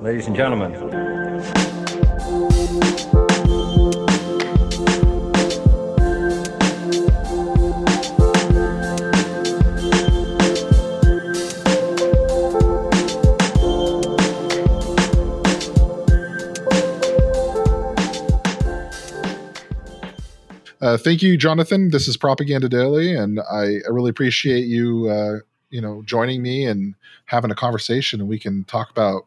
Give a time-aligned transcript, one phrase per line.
[0.00, 0.74] ladies and gentlemen.
[20.82, 21.90] Uh, thank you, Jonathan.
[21.90, 26.64] This is Propaganda Daily, and I, I really appreciate you, uh, you know, joining me
[26.64, 26.94] and
[27.26, 29.26] having a conversation, and we can talk about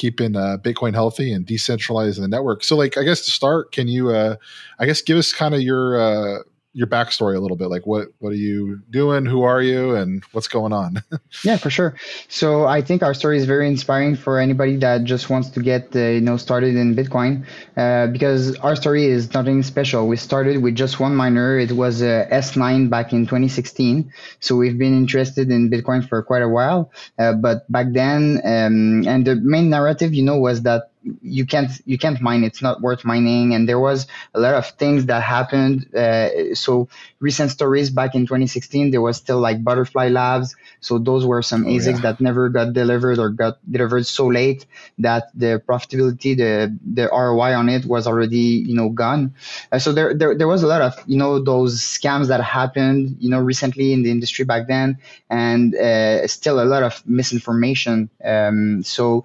[0.00, 2.64] keeping uh, Bitcoin healthy and decentralizing the network.
[2.64, 4.36] So, like, I guess to start, can you, uh,
[4.78, 8.08] I guess, give us kind of your uh, your backstory a little bit like what
[8.18, 9.26] what are you doing?
[9.26, 9.96] Who are you?
[9.96, 11.02] And what's going on?
[11.44, 11.94] Yeah for sure.
[12.28, 15.94] So i think our story is very inspiring for anybody that just wants to get
[15.94, 17.46] uh, you know started in bitcoin
[17.76, 20.06] uh, because our story is nothing special.
[20.06, 21.58] We started with just one miner.
[21.58, 26.42] It was a s9 back in 2016 so we've been interested in bitcoin for quite
[26.42, 30.89] a while uh, but back then um, and the main narrative you know was that
[31.02, 32.44] you can't you can't mine.
[32.44, 33.54] It's not worth mining.
[33.54, 35.94] And there was a lot of things that happened.
[35.94, 36.88] Uh, so
[37.20, 40.56] recent stories back in 2016 there was still like butterfly labs.
[40.80, 42.12] So those were some oh, asics yeah.
[42.12, 44.66] that never got delivered or got delivered so late
[44.98, 49.34] that the profitability the the roi on it was already you know gone.
[49.72, 53.16] Uh, so there, there there was a lot of you know those scams that happened
[53.20, 54.98] you know recently in the industry back then.
[55.30, 58.10] And uh, still a lot of misinformation.
[58.24, 59.24] Um, so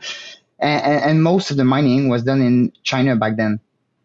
[0.60, 3.60] and, and, most of the mining was done in China back then.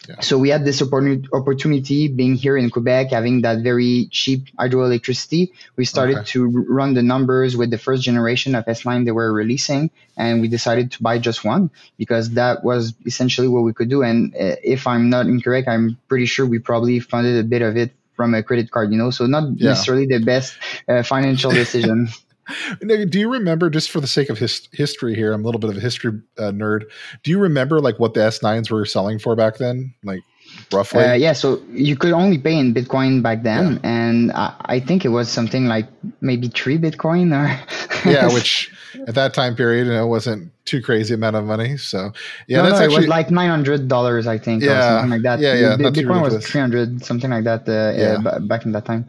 [0.09, 0.21] Yeah.
[0.21, 5.53] So we had this opportunity being here in Quebec, having that very cheap hydroelectricity.
[5.77, 6.25] We started okay.
[6.33, 10.41] to run the numbers with the first generation of S line they were releasing, and
[10.41, 14.03] we decided to buy just one because that was essentially what we could do.
[14.03, 17.77] And uh, if I'm not incorrect, I'm pretty sure we probably funded a bit of
[17.77, 19.71] it from a credit card, you know, so not yeah.
[19.71, 20.57] necessarily the best
[20.89, 22.09] uh, financial decision.
[22.81, 25.71] do you remember, just for the sake of his, history here, I'm a little bit
[25.71, 26.85] of a history uh, nerd.
[27.23, 29.95] Do you remember like what the S9s were selling for back then?
[30.05, 30.23] Like
[30.73, 31.05] roughly?
[31.05, 33.79] Uh, yeah, so you could only pay in Bitcoin back then, yeah.
[33.83, 35.89] and I, I, think it was something like
[36.21, 37.47] maybe three Bitcoin or.
[38.11, 38.73] yeah, which
[39.07, 41.77] at that time period, you know, wasn't too crazy amount of money.
[41.77, 42.13] So
[42.47, 44.83] yeah, no, that's no, actually, it was like nine hundred dollars, I think, yeah, or
[44.83, 45.41] something like that.
[45.41, 45.77] Yeah, yeah.
[45.77, 47.69] Bitcoin was three hundred, something like that.
[47.69, 48.19] Uh, yeah.
[48.19, 49.09] b- back in that time.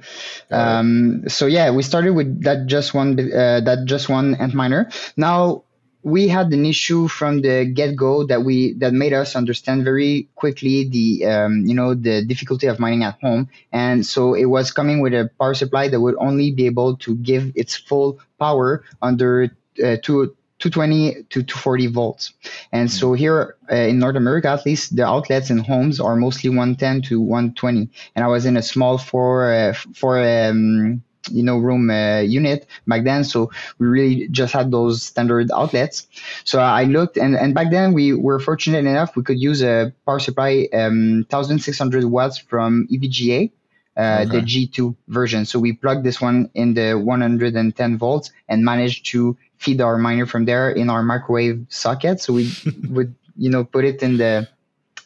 [0.50, 4.91] Um, so yeah, we started with that just one, uh, that just one Antminer.
[5.18, 5.63] Now
[6.03, 10.88] we had an issue from the get-go that we that made us understand very quickly
[10.89, 15.01] the um, you know the difficulty of mining at home and so it was coming
[15.01, 19.56] with a power supply that would only be able to give its full power under
[19.84, 22.33] uh, two 220 to 240 volts.
[22.72, 23.16] And so hmm.
[23.16, 27.19] here uh, in North America, at least the outlets in homes are mostly 110 to
[27.19, 27.89] 120.
[28.16, 32.65] And I was in a small four, uh, four, um, you know room uh, unit
[32.87, 36.07] back then so we really just had those standard outlets
[36.43, 39.93] so i looked and, and back then we were fortunate enough we could use a
[40.05, 43.51] power supply um, 1600 watts from evga
[43.97, 44.39] uh, okay.
[44.39, 45.45] the G2 version.
[45.45, 50.25] So we plugged this one in the 110 volts and managed to feed our miner
[50.25, 52.21] from there in our microwave socket.
[52.21, 52.51] So we
[52.89, 54.47] would, you know, put it in the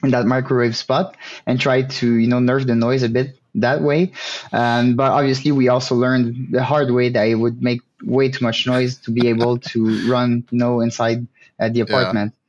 [0.04, 3.82] in that microwave spot and try to, you know, nerf the noise a bit that
[3.82, 4.12] way.
[4.52, 8.44] Um, but obviously, we also learned the hard way that it would make way too
[8.44, 11.28] much noise to be able to run, you know, inside
[11.60, 12.34] uh, the apartment.
[12.34, 12.42] Yeah.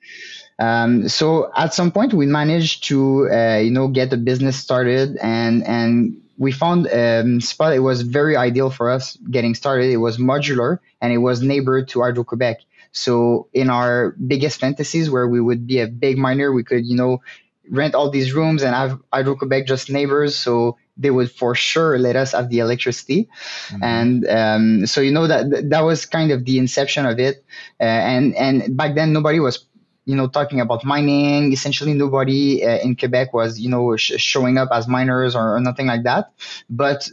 [0.59, 5.17] Um, so at some point, we managed to, uh, you know, get the business started
[5.19, 9.91] and and we found um, spot it was very ideal for us getting started.
[9.91, 12.61] It was modular and it was neighbor to Hydro Quebec.
[12.93, 16.97] So in our biggest fantasies, where we would be a big miner, we could you
[16.97, 17.23] know
[17.71, 20.37] rent all these rooms and have Hydro Quebec just neighbors.
[20.37, 23.29] So they would for sure let us have the electricity,
[23.69, 23.83] mm-hmm.
[23.83, 27.45] and um, so you know that that was kind of the inception of it.
[27.81, 29.67] Uh, and and back then nobody was
[30.07, 34.57] you know talking about mining essentially nobody uh, in quebec was you know sh- showing
[34.57, 36.33] up as miners or, or, nothing like that
[36.71, 37.11] but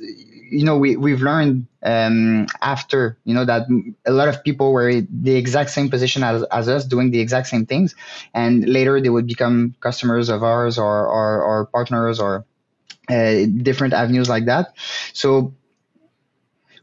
[0.54, 3.64] you know we, we've learned um, after you know that
[4.06, 7.20] a lot of people were in the exact same position as, as us doing the
[7.20, 7.96] exact same things.
[8.34, 12.46] And later they would become customers of ours or or, or partners or
[13.10, 14.76] uh, different avenues like that.
[15.14, 15.54] So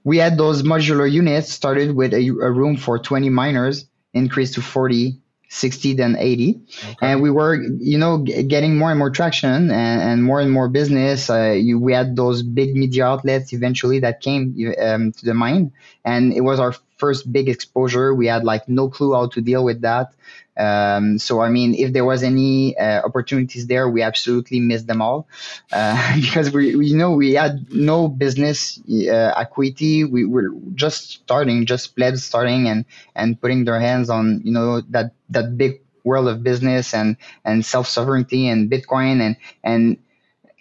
[0.04, 4.62] we had those modular units started with a, a room for 20 miners increased to
[4.62, 5.18] 40
[5.52, 6.96] 60 than 80 okay.
[7.02, 10.68] and we were you know getting more and more traction and, and more and more
[10.68, 11.28] business.
[11.28, 15.72] Uh, you, we had those big media outlets eventually that came um, to the mine.
[16.04, 18.14] And it was our first big exposure.
[18.14, 20.14] We had like no clue how to deal with that.
[20.56, 25.00] Um, so I mean, if there was any uh, opportunities there, we absolutely missed them
[25.00, 25.26] all.
[25.72, 30.04] Uh, because we, we, know, we had no business uh, equity.
[30.04, 32.84] We were just starting, just plebs starting and
[33.16, 37.64] and putting their hands on, you know, that that big world of business and and
[37.64, 39.96] self sovereignty and Bitcoin and and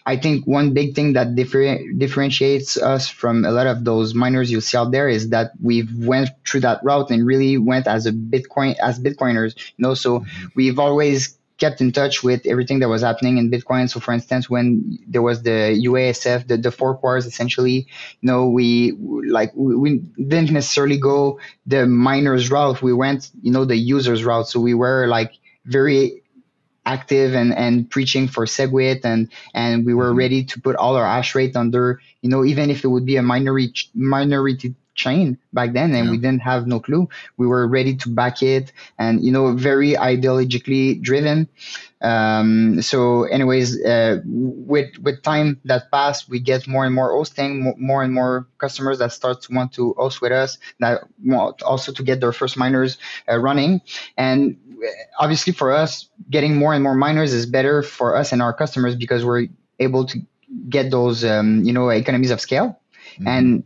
[0.06, 4.51] I think one big thing that differ- differentiates us from a lot of those miners
[4.51, 8.06] you see out there is that we've went through that route and really went as
[8.06, 9.56] a Bitcoin as Bitcoiners.
[9.78, 10.48] You know, so mm-hmm.
[10.56, 13.90] we've always kept in touch with everything that was happening in Bitcoin.
[13.90, 17.88] So, for instance, when there was the UASF, the, the fork wars, essentially,
[18.22, 22.81] you know, we like we, we didn't necessarily go the miners route.
[22.81, 24.48] We went, you know, the users route.
[24.48, 25.34] So we were like
[25.66, 26.24] very
[26.89, 30.24] active and, and preaching for SegWit and and we were mm-hmm.
[30.24, 33.18] ready to put all our hash rate under you know even if it would be
[33.18, 36.12] a minority minority chain back then and yeah.
[36.12, 37.07] we didn't have no clue
[37.38, 41.47] we were ready to back it and you know very ideologically driven
[42.01, 47.74] um, so anyways uh, with with time that passed we get more and more hosting
[47.77, 51.94] more and more customers that start to want to host with us that want also
[51.94, 52.97] to get their first miners
[53.31, 53.81] uh, running
[54.18, 54.57] and
[55.19, 58.95] obviously for us, getting more and more miners is better for us and our customers
[58.95, 59.47] because we're
[59.79, 60.19] able to
[60.67, 62.79] get those, um, you know, economies of scale
[63.15, 63.27] mm-hmm.
[63.27, 63.63] and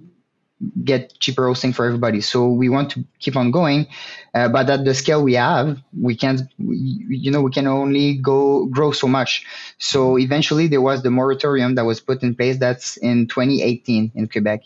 [0.83, 2.21] get cheaper hosting for everybody.
[2.21, 3.88] So we want to keep on going,
[4.33, 8.65] uh, but at the scale we have, we can't, you know, we can only go
[8.65, 9.45] grow so much.
[9.77, 12.57] So eventually there was the moratorium that was put in place.
[12.57, 14.63] That's in 2018 in Quebec.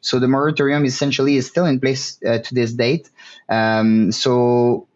[0.00, 3.10] So the moratorium essentially is still in place uh, to this date.
[3.48, 4.87] Um, so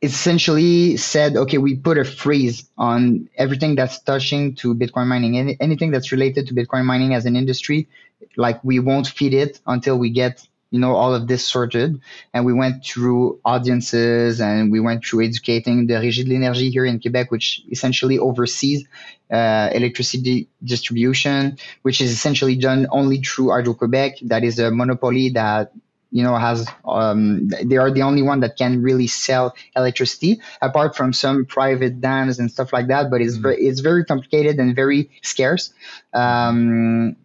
[0.00, 5.36] essentially said, okay, we put a freeze on everything that's touching to Bitcoin mining.
[5.36, 7.88] Any, anything that's related to Bitcoin mining as an industry,
[8.36, 11.98] like we won't feed it until we get you know all of this sorted
[12.34, 16.84] and we went through audiences and we went through educating the régie de l'énergie here
[16.84, 18.84] in quebec which essentially oversees
[19.30, 25.30] uh, electricity distribution which is essentially done only through hydro quebec that is a monopoly
[25.30, 25.72] that
[26.10, 30.96] you know has um, they are the only one that can really sell electricity apart
[30.96, 33.42] from some private dams and stuff like that but it's mm.
[33.42, 35.72] very it's very complicated and very scarce
[36.14, 37.16] um,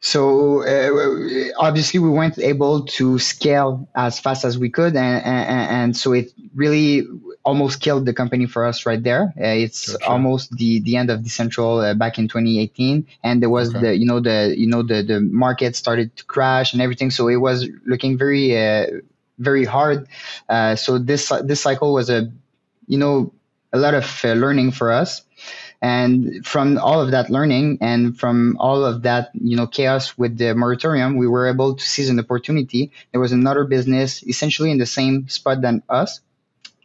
[0.00, 5.70] so uh, obviously we weren't able to scale as fast as we could and, and,
[5.70, 7.06] and so it really
[7.44, 9.32] almost killed the company for us right there.
[9.38, 13.70] Uh, it's almost the the end of decentral uh, back in 2018 and there was
[13.70, 13.80] okay.
[13.80, 17.10] the you know the you know the the market started to crash and everything.
[17.10, 18.86] So it was looking very uh,
[19.38, 20.08] very hard.
[20.48, 22.30] Uh, so this this cycle was a
[22.86, 23.32] you know
[23.72, 25.22] a lot of uh, learning for us.
[25.82, 30.38] And from all of that learning and from all of that, you know, chaos with
[30.38, 32.90] the moratorium, we were able to seize an opportunity.
[33.12, 36.20] There was another business essentially in the same spot than us,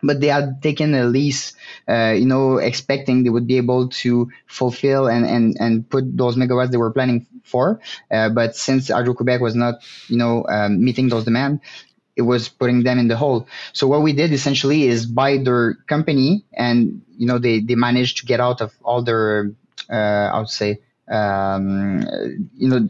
[0.01, 1.53] but they had taken a lease,
[1.87, 6.35] uh, you know, expecting they would be able to fulfill and, and, and put those
[6.35, 7.79] megawatts they were planning for.
[8.11, 9.75] Uh, but since Hydro Quebec was not,
[10.07, 11.61] you know, um, meeting those demands,
[12.15, 13.47] it was putting them in the hole.
[13.71, 18.17] So what we did essentially is buy their company, and you know they they managed
[18.19, 19.51] to get out of all their
[19.89, 22.03] uh, I would say um,
[22.57, 22.89] you know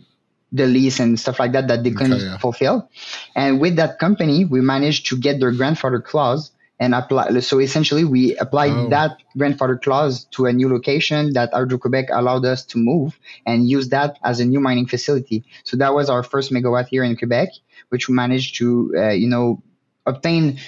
[0.51, 2.37] the lease and stuff like that that they couldn't okay, yeah.
[2.37, 2.89] fulfill.
[3.35, 7.39] And with that company, we managed to get their grandfather clause and apply.
[7.39, 8.89] So essentially, we applied oh.
[8.89, 13.69] that grandfather clause to a new location that Hydro Quebec allowed us to move and
[13.69, 15.43] use that as a new mining facility.
[15.63, 17.49] So that was our first megawatt here in Quebec
[17.89, 19.61] which we managed to, uh, you know,
[20.05, 20.59] obtain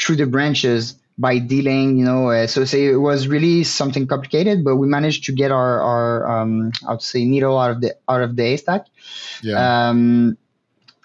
[0.00, 4.62] through the branches by dealing, you know, uh, so say it was really something complicated,
[4.62, 7.96] but we managed to get our, our um, I would say needle out of the
[8.08, 8.86] out of the haystack.
[9.42, 9.88] Yeah.
[9.88, 10.36] Um,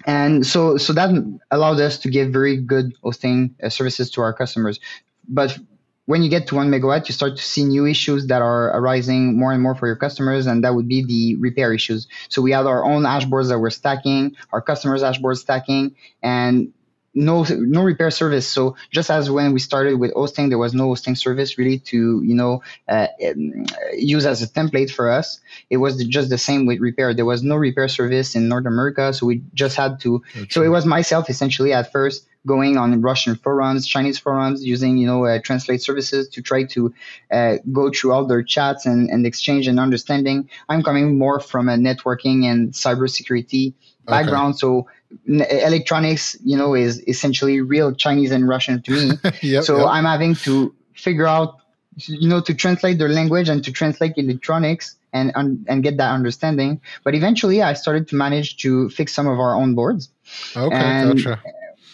[0.05, 1.09] and so so that
[1.51, 4.79] allowed us to give very good hosting uh, services to our customers.
[5.27, 5.57] But
[6.05, 9.37] when you get to one megawatt, you start to see new issues that are arising
[9.37, 12.07] more and more for your customers, and that would be the repair issues.
[12.29, 16.73] So we had our own dashboards that were stacking, our customers' dashboards stacking, and
[17.13, 18.47] no no repair service.
[18.47, 22.21] So just as when we started with hosting, there was no hosting service really to
[22.23, 25.39] you know uh, um, use as a template for us.
[25.69, 27.13] It was just the same with repair.
[27.13, 30.23] There was no repair service in North America, so we just had to.
[30.49, 35.07] So it was myself essentially at first going on Russian forums, Chinese forums, using you
[35.07, 36.93] know uh, translate services to try to
[37.31, 40.49] uh, go through all their chats and, and exchange and understanding.
[40.69, 43.73] I'm coming more from a networking and cybersecurity
[44.05, 44.59] background, okay.
[44.59, 44.87] so
[45.27, 49.11] electronics, you know, is essentially real Chinese and Russian to me.
[49.41, 49.87] yep, so yep.
[49.87, 51.57] I'm having to figure out,
[51.95, 55.31] you know, to translate their language and to translate electronics and
[55.67, 56.81] and get that understanding.
[57.03, 60.09] But eventually, I started to manage to fix some of our own boards.
[60.55, 61.41] Okay, and, gotcha.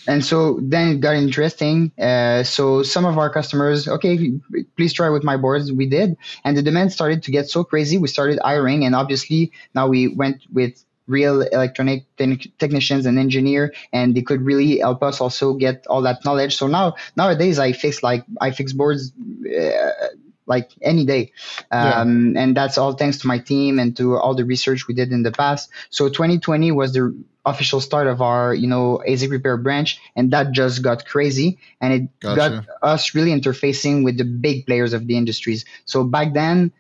[0.08, 1.92] And so then it got interesting.
[2.00, 4.32] Uh, so some of our customers, okay,
[4.78, 5.72] please try with my boards.
[5.72, 7.98] We did, and the demand started to get so crazy.
[7.98, 13.74] We started hiring, and obviously now we went with real electronic te- technicians and engineer,
[13.94, 16.56] and they could really help us also get all that knowledge.
[16.56, 19.12] So now nowadays I fix like I fix boards.
[19.46, 19.92] Uh,
[20.48, 21.32] like any day.
[21.72, 22.42] Um, yeah.
[22.42, 25.24] And that's all thanks to my team and to all the research we did in
[25.24, 25.70] the past.
[25.90, 30.52] So 2020 was the official start of our, you know, ASIC repair branch, and that
[30.52, 32.36] just got crazy, and it gotcha.
[32.36, 35.66] got us really interfacing with the big players of the industries.
[35.86, 36.72] So back then,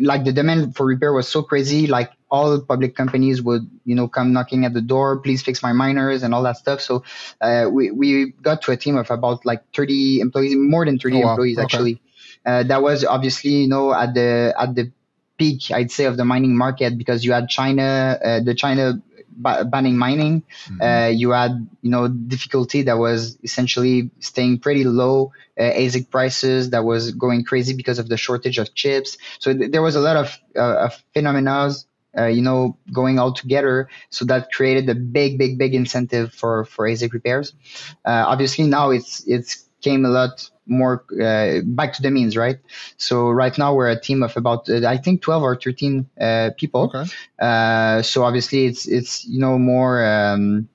[0.00, 4.08] like the demand for repair was so crazy, like all public companies would, you know,
[4.08, 6.80] come knocking at the door, please fix my miners and all that stuff.
[6.80, 7.04] So
[7.40, 11.16] uh, we we got to a team of about like 30 employees, more than 30
[11.16, 11.30] oh, wow.
[11.30, 11.64] employees okay.
[11.64, 12.02] actually.
[12.46, 14.92] Uh, that was obviously, you know, at the at the
[15.36, 19.02] peak, I'd say, of the mining market because you had China, uh, the China
[19.36, 20.42] banning mining.
[20.64, 20.80] Mm-hmm.
[20.80, 25.32] Uh, you had, you know, difficulty that was essentially staying pretty low.
[25.58, 29.18] Uh, ASIC prices that was going crazy because of the shortage of chips.
[29.38, 31.70] So th- there was a lot of, uh, of phenomena,
[32.16, 33.88] uh, you know, going all together.
[34.10, 37.52] So that created a big, big, big incentive for for ASIC repairs.
[38.04, 42.58] Uh, obviously, now it's it's came a lot more uh, back to the means, right?
[42.96, 46.50] So right now we're a team of about uh, I think 12 or 13 uh,
[46.58, 46.82] people.
[46.90, 47.04] Okay.
[47.38, 50.04] Uh, so obviously it's it's you know more.
[50.04, 50.68] Um,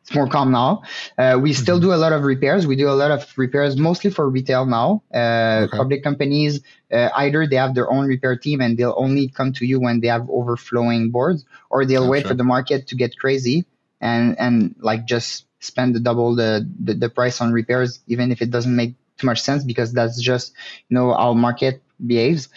[0.00, 0.82] it's more calm now.
[1.18, 1.62] Uh, we mm-hmm.
[1.62, 2.64] still do a lot of repairs.
[2.64, 5.02] We do a lot of repairs mostly for retail now.
[5.12, 5.76] Uh, okay.
[5.76, 6.60] Public companies,
[6.92, 10.06] either they have their own repair team and they'll only come to you when they
[10.06, 13.66] have overflowing boards, or they'll wait for the market to get crazy
[14.00, 18.42] and and like just spend the double the, the, the price on repairs, even if
[18.42, 20.52] it doesn't make too much sense because that's just
[20.88, 22.48] you know our market behaves.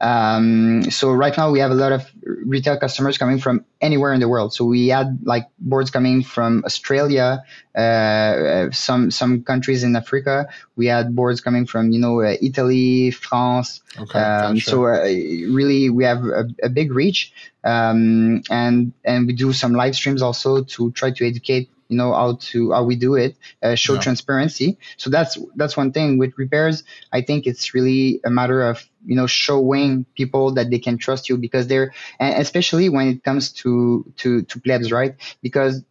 [0.00, 4.20] Um, so right now we have a lot of retail customers coming from anywhere in
[4.20, 4.54] the world.
[4.54, 7.44] So we had like boards coming from Australia,
[7.74, 10.48] uh, some some countries in Africa.
[10.76, 13.82] We had boards coming from you know uh, Italy, France.
[13.98, 14.70] Okay, um, gotcha.
[14.70, 15.04] So uh,
[15.52, 17.32] really we have a, a big reach,
[17.64, 22.12] um, and and we do some live streams also to try to educate you know
[22.12, 24.00] how to how we do it uh, show yeah.
[24.00, 24.78] transparency.
[24.96, 26.18] So that's that's one thing.
[26.18, 30.78] With repairs i think it's really a matter of you know showing people that they
[30.78, 35.14] can trust you because they're especially when it comes to to to plebs right?
[35.42, 35.82] Because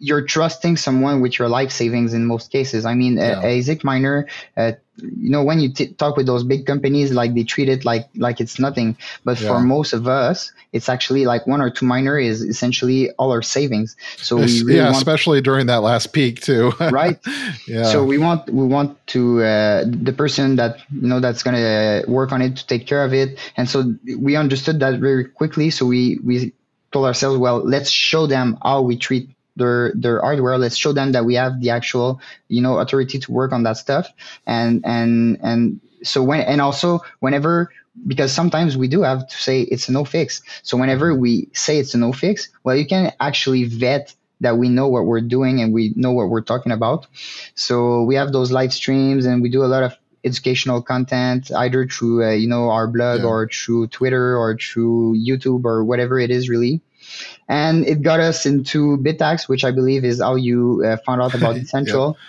[0.00, 2.86] you're trusting someone with your life savings in most cases.
[2.86, 3.42] I mean, yeah.
[3.42, 4.26] a, a ASIC miner,
[4.56, 7.84] uh, you know, when you t- talk with those big companies, like they treat it
[7.84, 8.96] like like it's nothing.
[9.24, 9.48] But yeah.
[9.48, 13.42] for most of us, it's actually like one or two miner is essentially all our
[13.42, 13.96] savings.
[14.16, 16.72] So we really yeah, especially during that last peak too.
[16.80, 17.18] right.
[17.66, 17.84] Yeah.
[17.84, 22.32] So we want we want to uh, the person that you know that's gonna work
[22.32, 25.70] on it to take care of it, and so we understood that very quickly.
[25.70, 26.52] So we we
[26.92, 29.30] told ourselves, well, let's show them how we treat
[29.60, 30.58] their their hardware.
[30.58, 33.76] Let's show them that we have the actual you know authority to work on that
[33.76, 34.08] stuff.
[34.46, 37.70] And and and so when and also whenever
[38.06, 41.78] because sometimes we do have to say it's a no fix so whenever we say
[41.78, 45.60] it's a no fix well you can actually vet that we know what we're doing
[45.60, 47.06] and we know what we're talking about.
[47.54, 51.86] So we have those live streams and we do a lot of educational content either
[51.86, 53.26] through uh, you know our blog yeah.
[53.26, 56.82] or through twitter or through youtube or whatever it is really
[57.48, 61.34] and it got us into Bitaxe, which I believe is how you uh, found out
[61.34, 62.14] about Decentral.
[62.14, 62.20] yeah.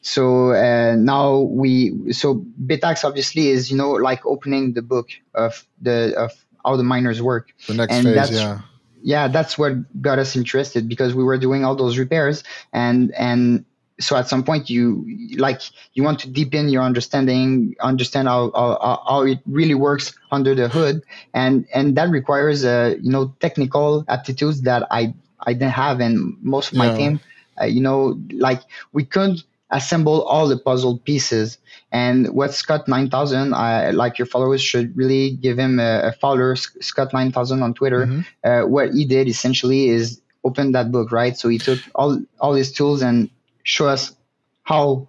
[0.00, 5.66] So uh, now we so Bitaxe obviously is you know like opening the book of
[5.80, 6.32] the of
[6.64, 7.52] how the miners work.
[7.66, 8.60] The next and phase, yeah.
[9.02, 12.42] Yeah, that's what got us interested because we were doing all those repairs
[12.72, 13.64] and and
[14.00, 15.04] so at some point you
[15.36, 15.60] like
[15.94, 20.68] you want to deepen your understanding understand how, how, how it really works under the
[20.68, 21.02] hood.
[21.34, 26.36] And and that requires uh, you know technical aptitudes that i i didn't have and
[26.42, 26.96] most of my yeah.
[26.96, 27.20] team.
[27.60, 28.62] Uh, you know like
[28.92, 31.58] we couldn't assemble all the puzzle pieces.
[31.92, 36.54] And what Skot 9000 I, like your followers should really give him a, a follower
[36.54, 38.06] Skot 9000 on twitter.
[38.06, 38.20] Mm-hmm.
[38.44, 41.36] uh, what he did essentially is open that book right?
[41.36, 43.28] So he took all all his tools and
[43.68, 44.16] show us
[44.62, 45.06] how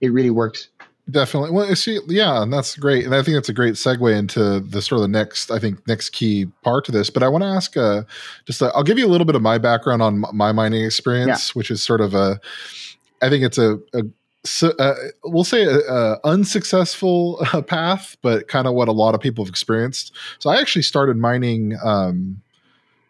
[0.00, 0.68] it really works.
[1.10, 1.50] Definitely.
[1.50, 4.82] Well, see, yeah, and that's great, and I think that's a great segue into the
[4.82, 7.10] sort of the next, I think, next key part to this.
[7.10, 8.02] But I want to ask, uh,
[8.44, 11.48] just i will give you a little bit of my background on my mining experience,
[11.48, 11.52] yeah.
[11.54, 12.40] which is sort of a,
[13.22, 14.02] I think it's a, a
[14.44, 14.94] so, uh,
[15.24, 19.44] we'll say a, a unsuccessful uh, path, but kind of what a lot of people
[19.44, 20.12] have experienced.
[20.38, 22.40] So I actually started mining um,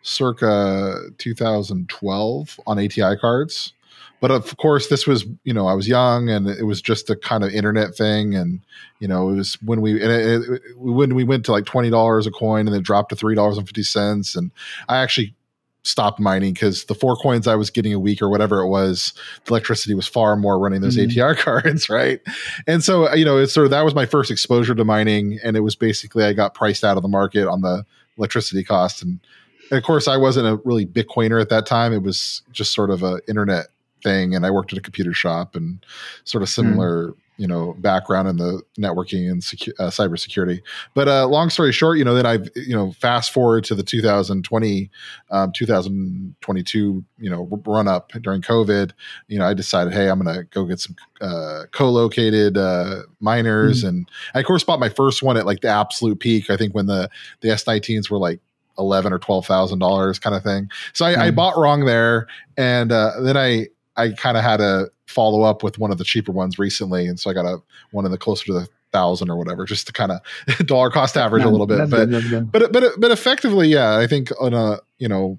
[0.03, 3.73] circa 2012 on ATI cards
[4.21, 7.17] but of course this was you know i was young and it was just a
[7.17, 8.61] kind of internet thing and
[8.99, 12.27] you know it was when we and it, it, when we went to like $20
[12.27, 14.51] a coin and then dropped to $3.50 and
[14.89, 15.35] i actually
[15.83, 19.13] stopped mining because the four coins i was getting a week or whatever it was
[19.45, 21.23] the electricity was far more running those mm-hmm.
[21.23, 22.21] ATI cards right
[22.67, 25.57] and so you know it's sort of that was my first exposure to mining and
[25.57, 27.85] it was basically i got priced out of the market on the
[28.19, 29.21] electricity cost and
[29.69, 31.93] and of course, I wasn't a really Bitcoiner at that time.
[31.93, 33.67] It was just sort of a internet
[34.07, 35.85] thing, and I worked at a computer shop and
[36.25, 37.09] sort of similar.
[37.09, 40.63] Mm you know background in the networking and secu- uh, cybersecurity.
[40.95, 43.83] But uh, long story short, you know, then I you know fast forward to the
[43.83, 44.91] 2020,
[45.31, 48.93] um, 2022, you know, run up during COVID.
[49.29, 53.89] You know, I decided, hey, I'm gonna go get some uh, co-located uh, miners, mm-hmm.
[53.89, 56.51] and I of course bought my first one at like the absolute peak.
[56.51, 57.11] I think when the
[57.41, 58.41] the S19s were like
[58.79, 60.71] eleven or twelve thousand dollars, kind of thing.
[60.95, 61.23] So I, mm-hmm.
[61.23, 65.63] I bought wrong there, and uh, then I I kind of had to follow up
[65.63, 67.59] with one of the cheaper ones recently, and so I got a
[67.91, 70.21] one of the closer to the thousand or whatever, just to kind of
[70.67, 71.91] dollar cost average a little bit.
[71.91, 75.39] But, good, but but but effectively, yeah, I think on a you know,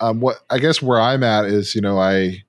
[0.00, 2.44] um, what I guess where I'm at is you know I.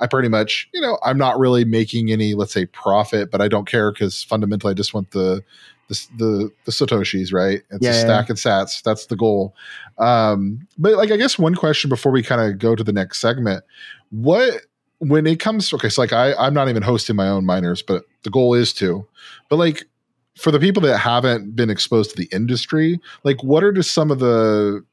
[0.00, 3.46] I pretty much, you know, I'm not really making any, let's say, profit, but I
[3.46, 5.44] don't care because fundamentally, I just want the
[5.88, 7.62] the the, the satoshis, right?
[7.70, 8.32] It's yeah, a stack yeah.
[8.32, 8.82] and sats.
[8.82, 9.54] That's the goal.
[9.98, 13.20] Um, but like, I guess one question before we kind of go to the next
[13.20, 13.62] segment:
[14.10, 14.62] what
[15.08, 18.04] when it comes okay so like i i'm not even hosting my own miners but
[18.22, 19.06] the goal is to
[19.48, 19.84] but like
[20.36, 24.10] for the people that haven't been exposed to the industry like what are just some
[24.10, 24.84] of the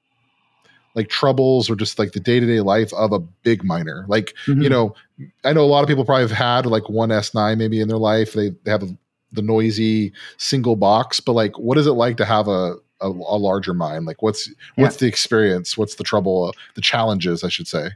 [0.96, 4.06] like troubles or just like the day-to-day life of a big miner?
[4.08, 4.62] Like mm-hmm.
[4.62, 4.96] you know
[5.44, 7.98] i know a lot of people probably have had like one s9 maybe in their
[7.98, 8.34] life.
[8.34, 8.98] They, they have a,
[9.32, 13.38] the noisy single box but like what is it like to have a a, a
[13.38, 14.06] larger mine?
[14.06, 15.00] Like what's what's yeah.
[15.00, 15.76] the experience?
[15.78, 17.90] What's the trouble uh, the challenges i should say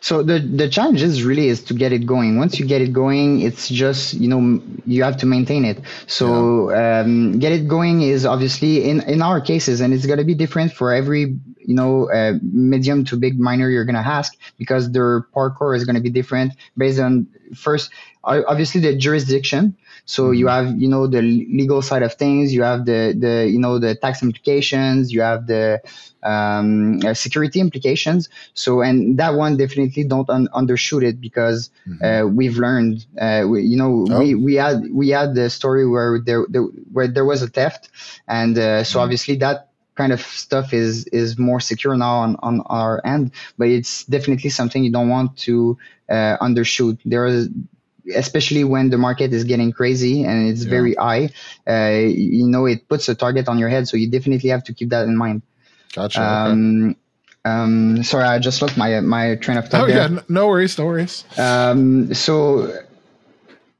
[0.00, 2.38] so the the challenge is really is to get it going.
[2.38, 5.80] Once you get it going, it's just you know you have to maintain it.
[6.06, 7.00] So yeah.
[7.00, 10.72] um, get it going is obviously in in our cases, and it's gonna be different
[10.72, 15.76] for every you know uh, medium to big miner you're gonna ask because their parkour
[15.76, 17.90] is gonna be different based on first
[18.24, 20.34] obviously the jurisdiction so mm-hmm.
[20.34, 23.78] you have you know the legal side of things you have the the you know
[23.78, 25.80] the tax implications you have the
[26.22, 32.04] um, uh, security implications so and that one definitely don't un- undershoot it because mm-hmm.
[32.04, 34.18] uh, we've learned uh, we, you know oh.
[34.18, 36.62] we, we had we had the story where there, there
[36.92, 37.88] where there was a theft
[38.28, 39.04] and uh, so mm-hmm.
[39.04, 43.68] obviously that kind of stuff is is more secure now on, on our end but
[43.68, 45.76] it's definitely something you don't want to
[46.08, 47.48] uh, undershoot there is
[48.14, 50.70] especially when the market is getting crazy and it's yeah.
[50.70, 51.30] very high,
[51.68, 53.88] uh, you know, it puts a target on your head.
[53.88, 55.42] So you definitely have to keep that in mind.
[55.94, 56.22] Gotcha.
[56.22, 56.98] Um, okay.
[57.44, 59.82] um, sorry, I just lost my my train of thought.
[59.82, 60.10] Oh there.
[60.10, 61.24] yeah, no worries, no worries.
[61.38, 62.72] Um, so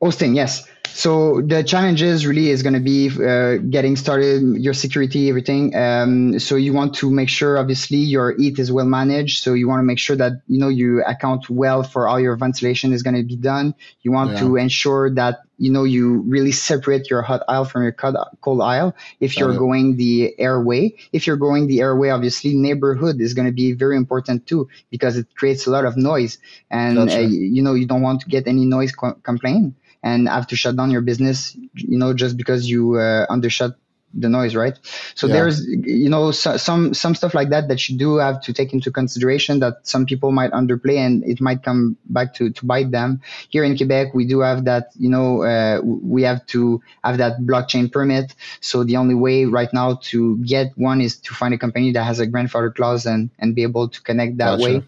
[0.01, 0.70] hosting, yes.
[0.87, 5.75] So the challenges really is going to be uh, getting started, your security, everything.
[5.75, 9.43] Um, so you want to make sure, obviously, your ETH is well managed.
[9.43, 12.37] So you want to make sure that you know you account well for all your
[12.37, 13.75] ventilation is going to be done.
[14.03, 14.41] You want yeah.
[14.41, 18.95] to ensure that you know you really separate your hot aisle from your cold aisle.
[19.21, 23.55] If you're going the airway, if you're going the airway, obviously neighborhood is going to
[23.55, 26.37] be very important too because it creates a lot of noise,
[26.71, 30.47] and uh, you know you don't want to get any noise co- complaint and have
[30.49, 33.73] to shut down your business, you know, just because you uh, undershot
[34.15, 34.79] the noise, right?
[35.15, 35.35] So yeah.
[35.35, 38.73] there's, you know, so, some some stuff like that that you do have to take
[38.73, 42.91] into consideration that some people might underplay and it might come back to to bite
[42.91, 43.21] them.
[43.49, 47.41] Here in Quebec, we do have that, you know, uh, we have to have that
[47.43, 48.35] blockchain permit.
[48.61, 52.05] So the only way right now to get one is to find a company that
[52.05, 54.65] has a grandfather clause and and be able to connect that gotcha.
[54.65, 54.83] way.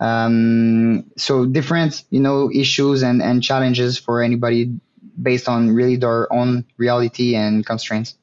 [0.00, 4.72] Um, so different, you know, issues and, and challenges for anybody
[5.20, 8.16] based on really their own reality and constraints.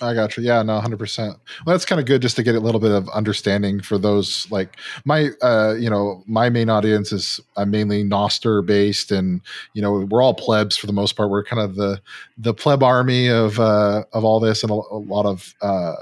[0.00, 0.44] I got you.
[0.44, 1.36] Yeah, no, hundred percent.
[1.66, 4.46] Well, that's kind of good just to get a little bit of understanding for those.
[4.50, 9.40] Like my, uh, you know, my main audience is I'm mainly Nostr based, and
[9.74, 11.30] you know, we're all plebs for the most part.
[11.30, 12.00] We're kind of the
[12.36, 15.96] the pleb army of uh, of all this, and a, a lot of uh,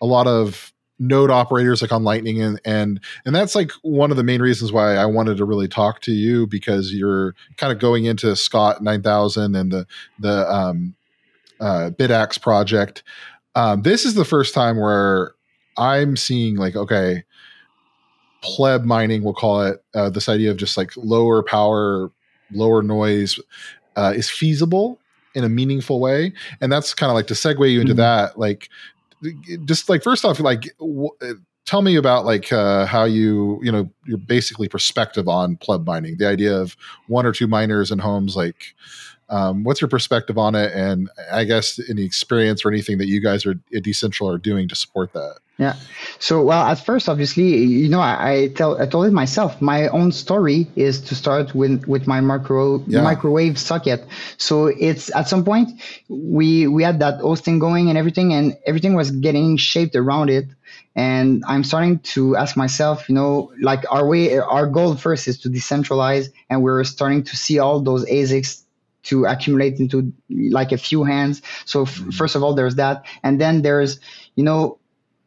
[0.00, 4.16] a lot of node operators like on lightning and and and that's like one of
[4.16, 7.80] the main reasons why i wanted to really talk to you because you're kind of
[7.80, 9.86] going into Skot 9000 and the
[10.20, 10.94] the um
[11.60, 13.02] uh Bitaxe project
[13.56, 15.32] um this is the first time where
[15.76, 17.24] i'm seeing like okay
[18.42, 22.10] pleb mining we'll call it uh, this idea of just like lower power
[22.52, 23.40] lower noise
[23.96, 25.00] uh, is feasible
[25.34, 28.00] in a meaningful way and that's kind of like to segue you into mm-hmm.
[28.00, 28.68] that like
[29.64, 31.34] just like first off, like w- uh,
[31.66, 36.16] tell me about like uh, how you you know your basically perspective on pleb mining,
[36.18, 36.76] the idea of
[37.08, 38.74] one or two miners in homes, like.
[39.28, 43.20] Um, what's your perspective on it, and I guess any experience or anything that you
[43.20, 45.38] guys are at Decentral are doing to support that?
[45.56, 45.76] Yeah.
[46.18, 49.62] So, well, at first, obviously, you know, I, I, tell I told it myself.
[49.62, 53.02] My own story is to start with with my micro yeah.
[53.02, 54.04] microwave socket.
[54.36, 55.70] So it's at some point
[56.08, 60.46] we we had that hosting going and everything, and everything was getting shaped around it.
[60.96, 65.38] and I'm starting to ask myself, you know, like our way, our goal first is
[65.40, 68.63] to decentralize, and we're starting to see all those ASICs
[69.04, 71.42] to accumulate into like a few hands.
[71.64, 72.10] So f- mm-hmm.
[72.10, 74.00] first of all, there's that, and then there's,
[74.34, 74.78] you know,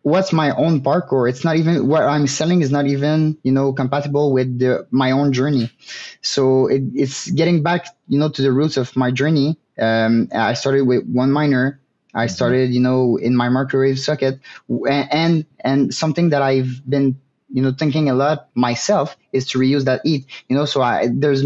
[0.01, 1.29] what's my own parkour?
[1.29, 5.11] It's not even what I'm selling is not even you know compatible with the, my
[5.11, 5.71] own journey.
[6.21, 9.57] So it, it's getting back, you know, to the roots of my journey.
[9.79, 11.79] Um, I started with one miner
[12.17, 12.33] I mm-hmm.
[12.33, 14.39] started, you know, in my microwave socket,
[14.89, 17.19] and and something that I've been,
[17.53, 20.25] you know, thinking a lot myself is to reuse that heat.
[20.49, 21.45] You know, so I there's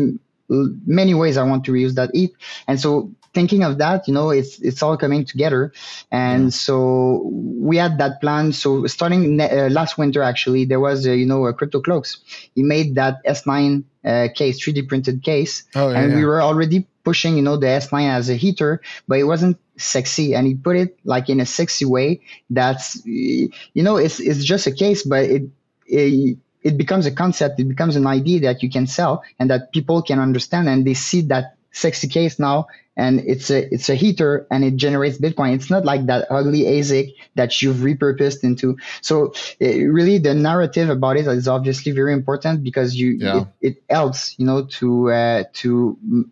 [0.85, 2.33] many ways I want to reuse that heat,
[2.67, 5.71] and so thinking of that, you know, it's it's all coming together,
[6.11, 6.49] and yeah.
[6.49, 8.53] so we had that plan.
[8.53, 12.17] So starting ne- uh, last winter, actually, there was uh, you know a CryptoCloaks.
[12.55, 16.17] He made that S9 uh, case, 3D printed case, oh, yeah, and yeah.
[16.17, 20.35] we were already pushing you know the S9 as a heater, but it wasn't sexy,
[20.35, 22.21] and he put it like in a sexy way.
[22.49, 25.43] That's you know it's it's just a case, but it,
[25.87, 29.71] it it becomes a concept, it becomes an idea that you can sell and that
[29.73, 33.95] people can understand, and they see that sexy case now and it's a it's a
[33.95, 35.55] heater and it generates bitcoin.
[35.55, 38.77] It's not like that ugly asic that you've repurposed into.
[39.01, 43.45] So it, really the narrative about it is obviously very important because you yeah.
[43.61, 46.29] it, it, helps you know to uh, to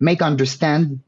[0.00, 1.00] make understand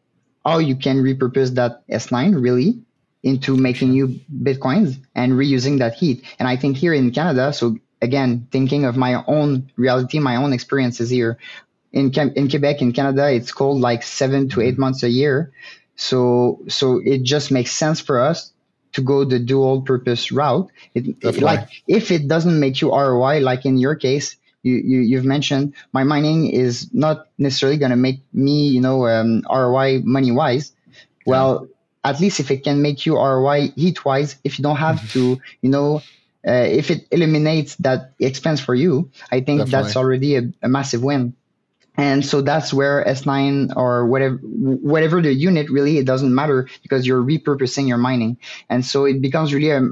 [0.47, 2.81] how you can repurpose that s9 really
[3.23, 6.25] into making new bitcoins and reusing that heat.
[6.39, 10.53] And i think here in canada so again thinking of my own reality my own
[10.53, 11.39] experiences here
[11.93, 14.81] in in Quebec in Canada it's cold like 7 to 8 mm-hmm.
[14.81, 15.53] months a year
[15.97, 18.53] so so it just makes sense for us
[18.93, 23.41] to go the dual purpose route it, it, like if it doesn't make you ROI
[23.41, 27.97] like in your case you, you you've mentioned my mining is not necessarily going to
[27.97, 30.73] make me you know um, ROI money wise
[31.27, 32.11] well yeah.
[32.11, 35.37] at least if it can make you ROI heat wise if you don't have mm-hmm.
[35.37, 36.03] to you know
[36.47, 39.71] uh, if it eliminates that expense for you, I think Definitely.
[39.71, 41.35] that's already a, a massive win.
[41.97, 47.05] And so that's where s9 or whatever whatever the unit really it doesn't matter because
[47.07, 48.39] you're repurposing your mining.
[48.71, 49.89] And so it becomes really a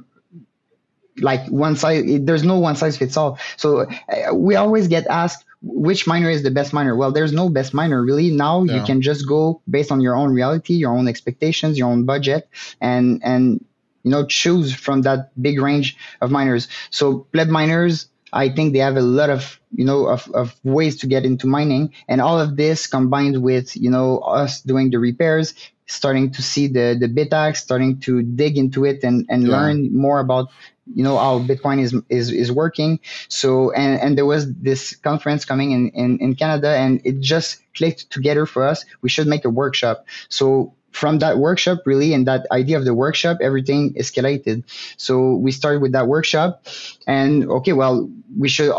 [1.18, 3.40] like one size there's no one size fits all.
[3.56, 6.94] So uh, we always get asked which miner is the best miner?
[6.94, 8.30] Well there's no best miner really.
[8.30, 8.76] Now yeah.
[8.76, 12.48] you can just go based on your own reality your own expectations your own budget
[12.80, 13.64] and and
[14.06, 18.80] you know choose from that big range of miners so pleb miners I think they
[18.80, 22.38] have a lot of you know of, of ways to get into mining, and all
[22.38, 25.54] of this combined with you know us doing the repairs,
[25.86, 29.56] starting to see the the Bitaxe, starting to dig into it and and yeah.
[29.56, 30.48] learn more about
[30.94, 33.00] you know how Bitcoin is is is working.
[33.28, 37.62] So and and there was this conference coming in in, in Canada, and it just
[37.74, 38.84] clicked together for us.
[39.00, 40.04] We should make a workshop.
[40.28, 44.64] So from that workshop really and that idea of the workshop everything escalated.
[44.96, 46.66] So we started with that workshop
[47.06, 48.72] and okay well we should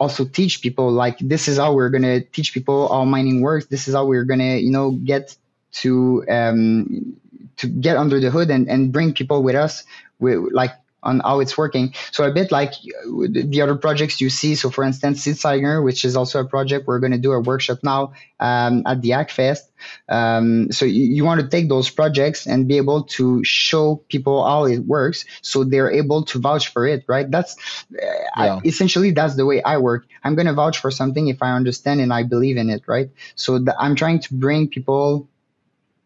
[0.00, 3.66] also teach people like this is how we're going to teach people how mining works.
[3.66, 5.36] This is how we're going to you know get
[5.84, 7.16] to um
[7.58, 9.84] to get under the hood and, and bring people with us
[10.18, 11.94] with like on how it's working.
[12.10, 14.54] So a bit like the other projects you see.
[14.54, 17.78] So for instance, SeedSigner, which is also a project we're going to do a workshop
[17.82, 19.62] now um, at the Hackfest.
[20.08, 24.44] Um, so you, you, want to take those projects and be able to show people
[24.44, 27.30] how it works, so they're able to vouch for it, right?
[27.30, 27.56] That's
[27.92, 28.56] uh, yeah.
[28.56, 30.06] I, essentially that's the way I work.
[30.24, 33.08] I'm going to vouch for something if I understand and I believe in it, right?
[33.36, 35.28] So the, I'm trying to bring people,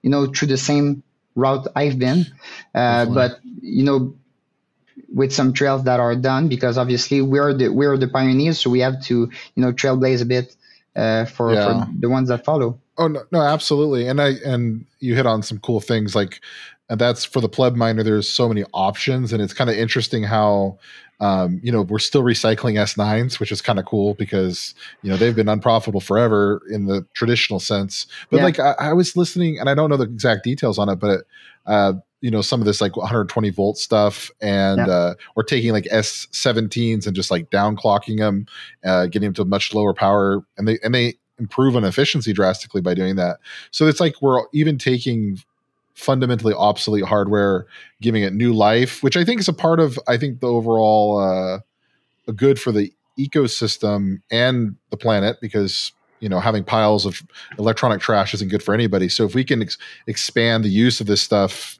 [0.02, 1.02] you know, through the same
[1.34, 2.26] route I've been,
[2.74, 4.14] uh, but you know
[5.14, 8.80] with some trails that are done because obviously we're the we're the pioneers, so we
[8.80, 10.56] have to you know trailblaze a bit
[10.96, 11.84] uh, for, yeah.
[11.84, 12.78] for the ones that follow.
[12.98, 16.40] Oh no, no, absolutely, and I and you hit on some cool things like,
[16.88, 18.02] and that's for the pleb miner.
[18.02, 20.78] There's so many options, and it's kind of interesting how
[21.22, 25.16] um, you know, we're still recycling S9s, which is kind of cool because, you know,
[25.16, 28.08] they've been unprofitable forever in the traditional sense.
[28.28, 28.42] But yeah.
[28.42, 31.20] like, I, I, was listening and I don't know the exact details on it, but,
[31.64, 34.92] uh, you know, some of this like 120 volt stuff and, yeah.
[34.92, 38.46] uh, or taking like S17s and just like downclocking them,
[38.84, 40.42] uh, getting them to much lower power.
[40.56, 43.38] And they, and they, improve on efficiency drastically by doing that.
[43.72, 45.42] So it's like we're even taking
[45.94, 47.66] fundamentally obsolete hardware,
[48.00, 51.18] giving it new life, which I think is a part of I think the overall
[51.18, 51.58] uh,
[52.28, 57.22] a good for the ecosystem and the planet because you know having piles of
[57.58, 59.08] electronic trash isn't good for anybody.
[59.08, 61.78] So if we can ex- expand the use of this stuff,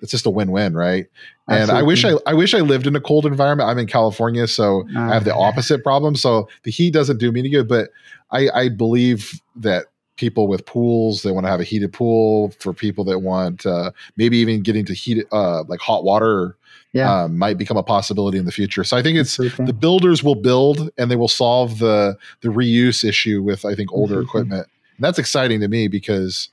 [0.00, 1.06] it's just a win-win, right?
[1.48, 1.80] And Absolutely.
[1.80, 3.68] I wish I I wish I lived in a cold environment.
[3.68, 6.16] I'm in California, so uh, I have the opposite problem.
[6.16, 7.90] So the heat doesn't do me any good, but
[8.30, 9.86] I, I believe that
[10.16, 13.90] people with pools they want to have a heated pool for people that want uh,
[14.16, 16.56] maybe even getting to heat uh, like hot water
[16.92, 17.22] yeah.
[17.22, 18.82] Um, might become a possibility in the future.
[18.82, 23.04] So I think it's the builders will build and they will solve the the reuse
[23.04, 24.66] issue with I think older equipment.
[24.96, 26.48] And that's exciting to me because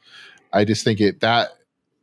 [0.53, 1.56] I just think it that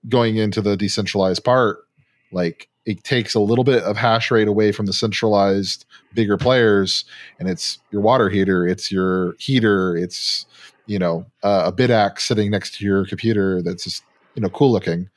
[0.09, 1.87] going into the decentralized part,
[2.33, 7.05] like it takes a little bit of hash rate away from the centralized bigger players,
[7.39, 10.47] and it's your water heater, it's your heater, it's
[10.87, 14.03] you know uh, a Bitaxe sitting next to your computer that's just
[14.35, 15.09] you know cool looking.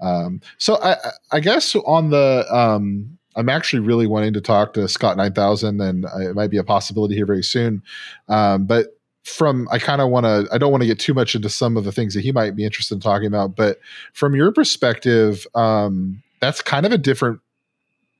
[0.00, 0.96] Um, so I,
[1.32, 6.06] I guess on the um, I'm actually really wanting to talk to Skot 9000, and
[6.20, 7.82] it might be a possibility here very soon.
[8.28, 8.95] Um, but
[9.26, 11.76] from I kind of want to I don't want to get too much into some
[11.76, 13.80] of the things that he might be interested in talking about, but
[14.12, 17.40] from your perspective, um, that's kind of a different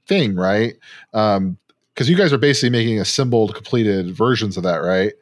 [0.06, 0.74] thing, right?
[1.14, 1.58] Um,
[1.94, 5.14] because you guys are basically making assembled, completed versions of that, right?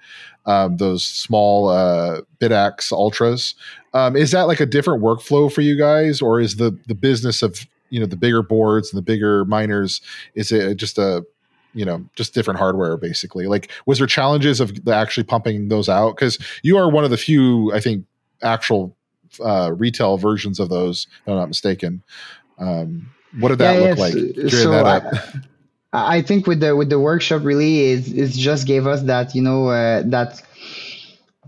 [0.46, 2.22] Um, those small uh,
[2.90, 3.54] ultras.
[3.92, 7.42] Um, is that like a different workflow for you guys, or is the the business
[7.42, 10.00] of you know the bigger boards and the bigger miners
[10.34, 11.24] is it just a
[11.74, 13.46] you know just different hardware basically.
[13.46, 16.16] Like was there challenges of actually pumping those out?
[16.16, 18.06] Because you are one of the few i think
[18.42, 18.96] actual
[19.42, 22.02] uh, retail versions of those if i'm not mistaken.
[22.58, 23.10] Um,
[23.40, 24.14] what did that yeah, look like?
[24.50, 25.42] So that
[25.92, 29.34] I, I, think with the with the workshop really is it just gave us that
[29.34, 30.40] you know uh, that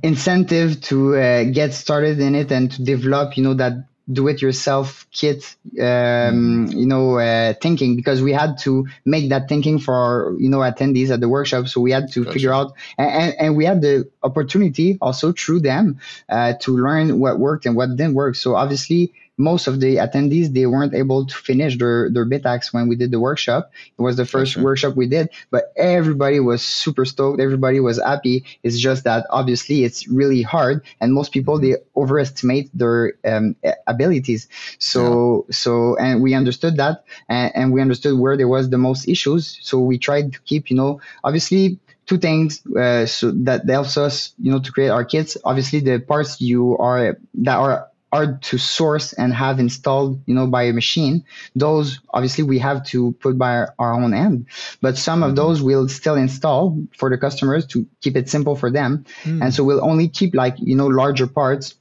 [0.02, 3.72] incentive to uh, get started in it and to develop you know that
[4.10, 6.72] do-it-yourself kit um, mm.
[6.72, 10.58] you know uh, thinking because we had to make that thinking for our, you know
[10.58, 12.32] attendees at the workshop so we had to gotcha.
[12.32, 17.38] figure out and, and we had the opportunity also through them uh, to learn what
[17.38, 21.34] worked and what didn't work so obviously most of the attendees they weren't able to
[21.34, 24.62] finish their their Bitaxe when we did the workshop it was the first sure.
[24.62, 29.84] workshop we did but everybody was super stoked everybody was happy it's just that obviously
[29.84, 31.72] it's really hard and most people mm-hmm.
[31.72, 35.52] they overestimate their um, abilities so yeah.
[35.52, 39.58] so and we understood that and, and we understood where there was the most issues
[39.60, 44.32] so we tried to keep you know obviously two things uh, so that helps us
[44.38, 48.58] you know to create our kits obviously the parts you are that are hard to
[48.58, 51.24] source and have installed, you know, by a machine.
[51.54, 54.46] Those obviously we have to put by our, our own end,
[54.80, 55.30] but some mm-hmm.
[55.30, 59.04] of those we'll still install for the customers to keep it simple for them.
[59.24, 59.42] Mm.
[59.42, 61.74] And so we'll only keep like, you know, larger parts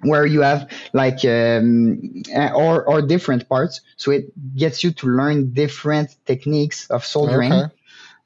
[0.00, 2.22] where you have like um,
[2.54, 7.74] or or different parts so it gets you to learn different techniques of soldering okay.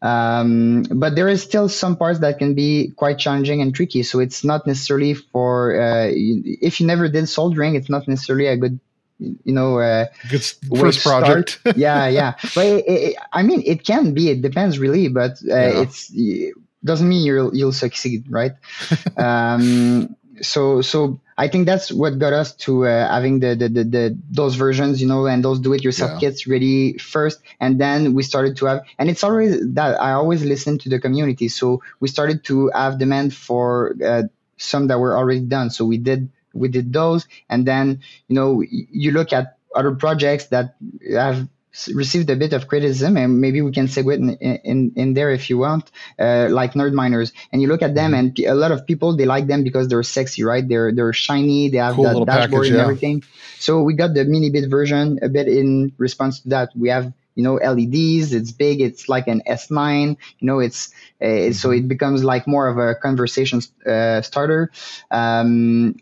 [0.03, 4.03] Um, but there is still some parts that can be quite challenging and tricky.
[4.03, 8.57] So it's not necessarily for uh, if you never did soldering, it's not necessarily a
[8.57, 8.81] good
[9.19, 10.45] you know uh, good
[10.77, 11.61] first project.
[11.77, 12.35] yeah, yeah.
[12.55, 14.31] But it, it, I mean, it can be.
[14.31, 15.83] It depends really, but uh, yeah.
[15.83, 18.53] it's it doesn't mean you'll you'll succeed, right?
[19.17, 23.85] um, so so I think that's what got us to uh, having the, the, the
[23.85, 26.19] the those versions, you know, and those do-it-yourself yeah.
[26.21, 30.45] kits ready first, and then we started to have, and it's always that I always
[30.45, 34.25] listen to the community, so we started to have demand for uh,
[34.57, 35.71] some that were already done.
[35.71, 40.47] So we did we did those, and then you know you look at other projects
[40.47, 40.77] that
[41.13, 41.49] have
[41.95, 45.49] received a bit of criticism, and maybe we can segue in, in, in there if
[45.49, 47.33] you want, uh, like nerd miners.
[47.51, 48.27] And you look at them, mm-hmm.
[48.27, 50.67] and a lot of people they like them because they're sexy, right?
[50.67, 52.83] They're they're shiny, they have cool that dashboard package, and yeah.
[52.83, 53.25] everything.
[53.59, 56.71] So we got the mini bit version a bit in response to that.
[56.77, 58.35] We have you know LEDs.
[58.35, 58.81] It's big.
[58.81, 60.17] It's like an S9.
[60.39, 61.53] You know, it's uh, mm-hmm.
[61.53, 64.71] so it becomes like more of a conversation uh, starter.
[65.11, 65.97] Um,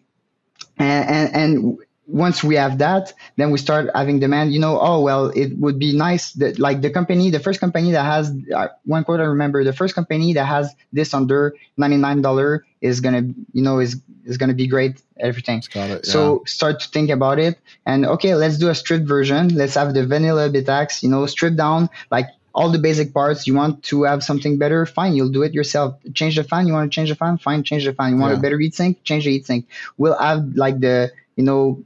[0.79, 1.79] and, and, and
[2.11, 4.53] once we have that, then we start having demand.
[4.53, 7.93] You know, oh well, it would be nice that like the company, the first company
[7.93, 11.97] that has uh, one quote I remember, the first company that has this under ninety
[11.97, 15.03] nine dollar is gonna, you know, is is gonna be great.
[15.19, 15.59] Everything.
[15.59, 15.99] It, yeah.
[16.03, 19.55] So start to think about it, and okay, let's do a stripped version.
[19.55, 23.47] Let's have the vanilla Bitaxe, you know, stripped down like all the basic parts.
[23.47, 24.87] You want to have something better?
[24.87, 25.97] Fine, you'll do it yourself.
[26.15, 26.67] Change the fan.
[26.67, 27.39] You want to change the fan?
[27.39, 28.13] Fine, change the fan.
[28.13, 28.39] You want yeah.
[28.39, 28.97] a better heatsink?
[29.05, 29.65] Change the heatsink.
[29.99, 31.85] We'll have like the you know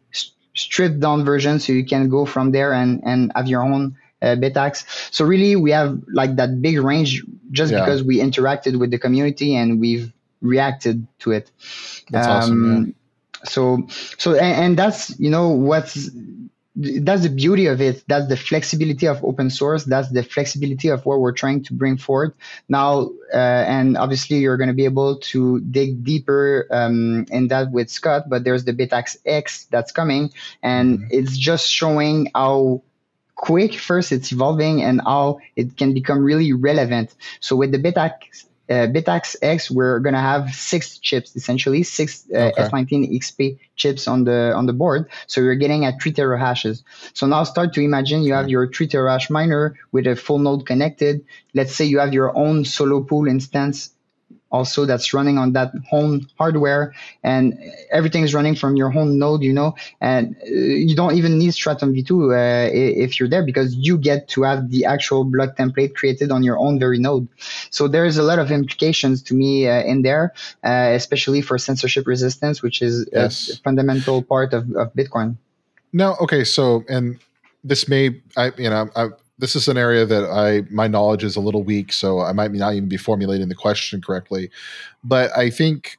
[0.55, 4.37] stripped down version so you can go from there and and have your own uh,
[4.37, 4.85] Bitaxe.
[5.13, 7.81] So really, we have like that big range just yeah.
[7.81, 11.51] because we interacted with the community and we've reacted to it.
[12.11, 12.95] That's um, awesome.
[13.45, 16.11] So so and, and that's you know what's
[16.77, 18.03] that's the beauty of it.
[18.09, 19.85] That's the flexibility of open source.
[19.85, 22.35] That's the flexibility of what we're trying to bring forward
[22.69, 23.11] now.
[23.33, 27.89] Uh, and obviously, you're going to be able to dig deeper um, in that with
[27.89, 28.29] Skot.
[28.29, 30.33] But there's the Bitaxe X that's coming,
[30.63, 31.09] and mm-hmm.
[31.11, 32.83] it's just showing how
[33.37, 37.15] quick first it's evolving and how it can become really relevant.
[37.41, 42.50] So with the Bitaxe uh, Bitaxe X, we're gonna have six chips essentially, six uh,
[42.57, 42.62] okay.
[42.62, 45.09] S19 XP chips on the on the board.
[45.27, 46.83] So you're getting at three terahashes.
[47.12, 50.66] So now start to imagine you have your three terahash miner with a full node
[50.66, 51.24] connected.
[51.53, 53.94] Let's say you have your own solo pool instance
[54.55, 57.45] also that's running on that home hardware and
[57.90, 60.47] everything is running from your home node you know and uh,
[60.88, 62.71] you don't even need stratum v2 uh,
[63.05, 66.57] if you're there because you get to have the actual block template created on your
[66.64, 67.27] own very node
[67.71, 72.07] so there's a lot of implications to me uh, in there uh, especially for censorship
[72.07, 73.51] resistance which is yes.
[73.51, 75.37] a fundamental part of, of bitcoin
[75.93, 77.19] now okay so and
[77.64, 78.05] this may
[78.37, 81.62] i you know I, this is an area that I my knowledge is a little
[81.62, 84.51] weak, so I might not even be formulating the question correctly.
[85.03, 85.99] But I think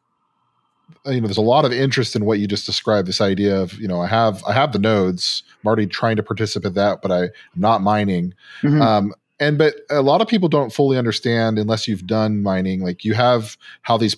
[1.06, 3.08] you know there's a lot of interest in what you just described.
[3.08, 5.43] This idea of you know I have I have the nodes.
[5.62, 8.34] I'm already trying to participate in that, but I, am not mining.
[8.62, 8.82] Mm-hmm.
[8.82, 12.82] Um, and but a lot of people don't fully understand unless you've done mining.
[12.82, 14.15] Like you have how these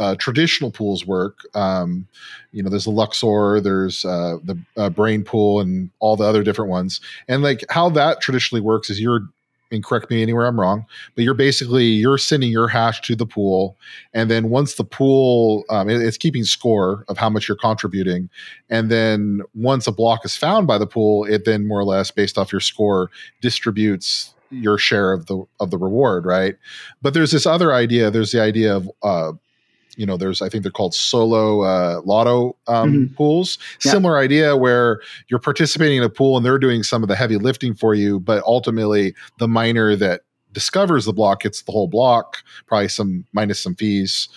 [0.00, 1.46] uh, traditional pools work.
[1.54, 2.08] Um,
[2.52, 6.42] you know, there's the Luxor, there's uh, the uh, Braiins Pool, and all the other
[6.42, 7.00] different ones.
[7.28, 9.28] And like how that traditionally works is you're,
[9.70, 13.26] and correct me anywhere I'm wrong, but you're basically you're sending your hash to the
[13.26, 13.76] pool,
[14.14, 18.30] and then once the pool, um, it, it's keeping score of how much you're contributing,
[18.68, 22.10] and then once a block is found by the pool, it then more or less
[22.10, 23.10] based off your score
[23.40, 26.56] distributes your share of the of the reward, right?
[27.00, 28.10] But there's this other idea.
[28.10, 29.32] There's the idea of uh,
[29.96, 33.14] you know there's i think they're called solo uh, lotto um, mm-hmm.
[33.14, 33.92] pools yeah.
[33.92, 37.36] similar idea where you're participating in a pool and they're doing some of the heavy
[37.36, 40.22] lifting for you but ultimately the miner that
[40.52, 44.28] discovers the block gets the whole block probably some minus some fees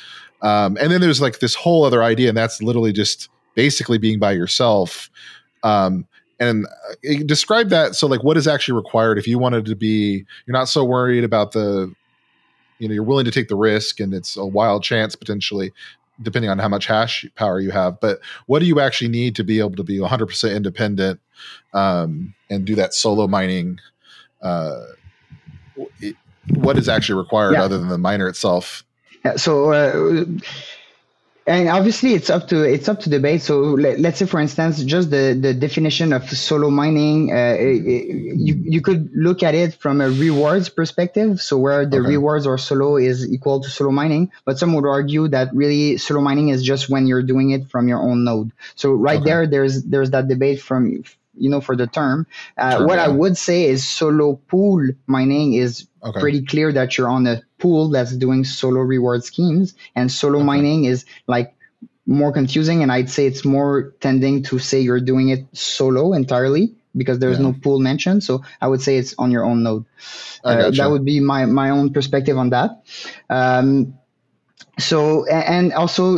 [0.42, 4.20] um, and then there's like this whole other idea and that's literally just basically being
[4.20, 5.10] by yourself
[5.64, 6.06] um,
[6.40, 10.24] and uh, describe that so like what is actually required if you wanted to be
[10.46, 11.94] you're not so worried about the
[12.80, 15.72] you know you're willing to take the risk and it's a wild chance potentially
[16.22, 19.44] depending on how much hash power you have but what do you actually need to
[19.44, 21.20] be able to be 100% independent
[21.74, 23.80] um, and do that solo mining
[24.42, 24.86] uh,
[26.00, 26.16] it,
[26.56, 27.64] what is actually required yeah.
[27.64, 28.84] other than the miner itself
[29.24, 30.26] yeah, so uh,
[31.46, 34.82] and obviously it's up to it's up to debate so let, us say for instance
[34.84, 40.00] just the the definition of solo mining uh, you you could look at it from
[40.00, 42.10] a rewards perspective so where the okay.
[42.10, 46.22] rewards or solo is equal to solo mining but some would argue that really solo
[46.22, 49.26] mining is just when you're doing it from your own node so right okay.
[49.26, 51.04] there there's there's that debate from
[51.36, 53.06] you know for the term uh, sure, what yeah.
[53.06, 56.20] i would say is solo pool mining is okay.
[56.20, 60.46] pretty clear that you're on a pool that's doing solo reward schemes and solo okay.
[60.46, 61.56] mining is like
[62.06, 66.76] more confusing and i'd say it's more tending to say you're doing it solo entirely
[66.96, 67.46] because there's yeah.
[67.46, 69.86] no pool mentioned so i would say it's on your own node
[70.44, 72.84] uh, that would be my my own perspective on that
[73.30, 73.98] um,
[74.78, 76.18] so and also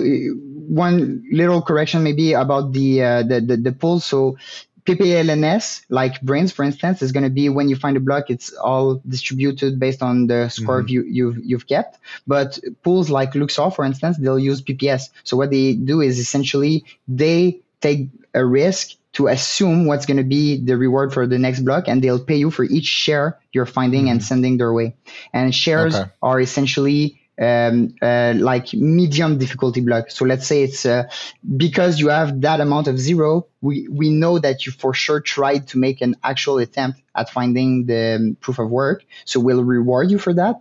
[0.67, 4.37] one little correction maybe about the uh, the, the the pool so
[4.85, 8.53] PPLNS, like Braiins, for instance, is going to be when you find a block, it's
[8.53, 10.89] all distributed based on the score mm-hmm.
[10.89, 11.97] you, you've, you've kept.
[12.27, 15.09] But pools like Luxor, for instance, they'll use PPS.
[15.23, 20.23] So what they do is essentially they take a risk to assume what's going to
[20.23, 23.65] be the reward for the next block and they'll pay you for each share you're
[23.65, 24.11] finding mm-hmm.
[24.11, 24.95] and sending their way.
[25.33, 26.11] And shares okay.
[26.21, 30.09] are essentially um, uh, like medium difficulty block.
[30.11, 31.09] So let's say it's uh,
[31.57, 35.67] because you have that amount of zero, we, we know that you for sure tried
[35.69, 39.05] to make an actual attempt at finding the um, proof of work.
[39.25, 40.55] So we'll reward you for that,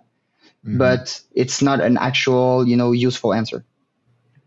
[0.65, 0.79] mm-hmm.
[0.79, 3.65] but it's not an actual, you know, useful answer.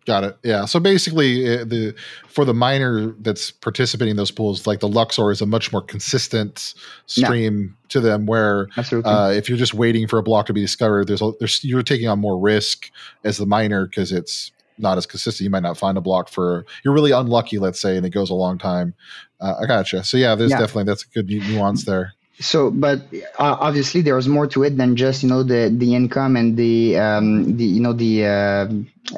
[0.08, 0.38] Got it.
[0.41, 0.63] Yeah.
[0.63, 1.93] So basically, uh, the
[2.30, 5.82] for the miner that's participating in those pools, like the Luxor is a much more
[5.82, 6.76] consistent
[7.08, 7.88] stream yeah.
[7.89, 8.26] to them.
[8.26, 11.62] Where uh, if you're just waiting for a block to be discovered, there's a, there's
[11.62, 12.89] you're taking on more risk
[13.26, 15.43] as the miner because it's not as consistent.
[15.43, 18.30] You might not find a block for you're really unlucky, let's say, and it goes
[18.30, 18.93] a long time.
[19.41, 20.06] Uh, I gotcha.
[20.06, 20.60] So yeah, there's yeah.
[20.60, 23.02] definitely that's a good nuance there so but
[23.39, 26.97] uh, obviously there's more to it than just you know the the income and the
[26.97, 28.67] um the you know the uh,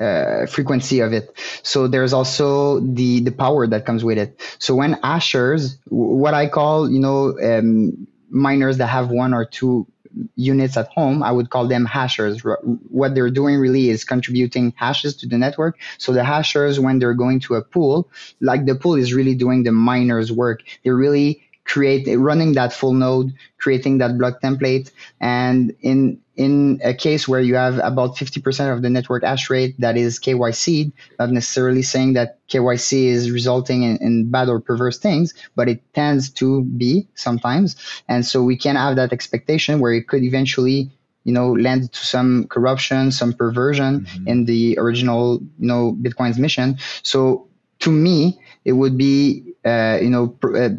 [0.02, 1.36] uh, frequency of it.
[1.64, 4.40] So there's also the the power that comes with it.
[4.60, 9.88] So when hashers what i call you know um, miners that have one or two
[10.36, 12.42] units at home i would call them hashers.
[12.90, 15.78] What they're doing really is contributing hashes to the network.
[15.98, 18.10] So the hashers when they're going to a pool
[18.40, 20.64] like the pool is really doing the miners work.
[20.84, 24.92] They're really create running that full node, creating that block template.
[25.22, 29.76] And in in a case where you have about 50% of the network hash rate
[29.80, 34.98] that is KYC, not necessarily saying that KYC is resulting in, in bad or perverse
[34.98, 37.76] things, but it tends to be sometimes.
[38.08, 40.90] And so we can have that expectation where it could eventually
[41.26, 44.28] you know led to some corruption, some perversion mm-hmm.
[44.28, 46.80] in the original you know Bitcoin's mission.
[47.04, 47.48] So
[47.80, 48.40] to me,
[48.70, 50.70] it would be uh, you know pr- uh,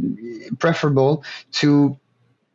[0.58, 1.24] preferable
[1.60, 1.68] to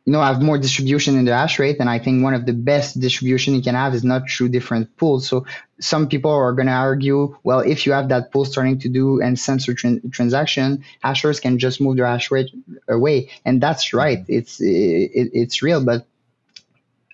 [0.06, 1.78] you know have more distribution in the hash rate.
[1.80, 4.96] And i think one of the best distribution you can have is not through different
[4.96, 5.28] pools.
[5.28, 5.44] So
[5.92, 9.20] some people are going to argue well if you have that pool starting to do
[9.24, 9.74] and censor
[10.16, 10.68] transaction
[11.06, 12.50] hashers can just move their hash rate
[12.88, 13.30] away.
[13.44, 14.20] And that's right.
[14.28, 15.84] It's it, it's real.
[15.84, 16.06] But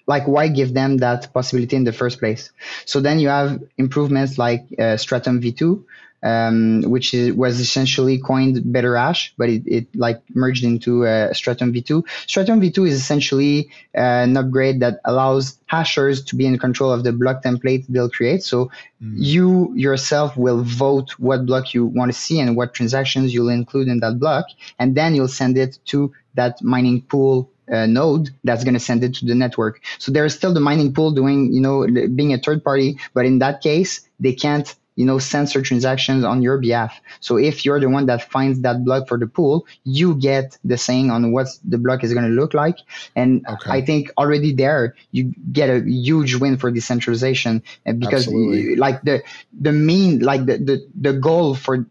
[0.07, 2.53] like why give them that possibility in the first place?
[2.85, 5.85] So then you have improvements like uh, stratum v2
[6.23, 11.33] um, which is, was essentially coined Better Hash, but it, it like merged into uh,
[11.33, 12.05] Stratum v2.
[12.27, 17.05] Stratum v2 is essentially uh, an upgrade that allows hashers to be in control of
[17.05, 18.43] the block template they'll create.
[18.43, 18.71] So
[19.03, 19.15] mm.
[19.17, 23.89] you yourself will vote what block you want to see and what transactions you'll include
[23.89, 24.47] in that block,
[24.79, 29.03] and then you'll send it to that mining pool uh, node that's going to send
[29.05, 29.81] it to the network.
[29.99, 33.39] So there's still the mining pool doing, you know, being a third party, but in
[33.39, 37.01] that case, they can't you know, censor transactions on your behalf.
[37.21, 40.77] So if you're the one that finds that block for the pool, you get the
[40.77, 42.77] saying on what the block is going to look like.
[43.17, 43.71] And okay.
[43.71, 48.77] I think already there, you get a huge win for decentralization uh, because Absolutely.
[48.77, 49.23] like the,
[49.59, 51.87] the main, like the, the, the goal for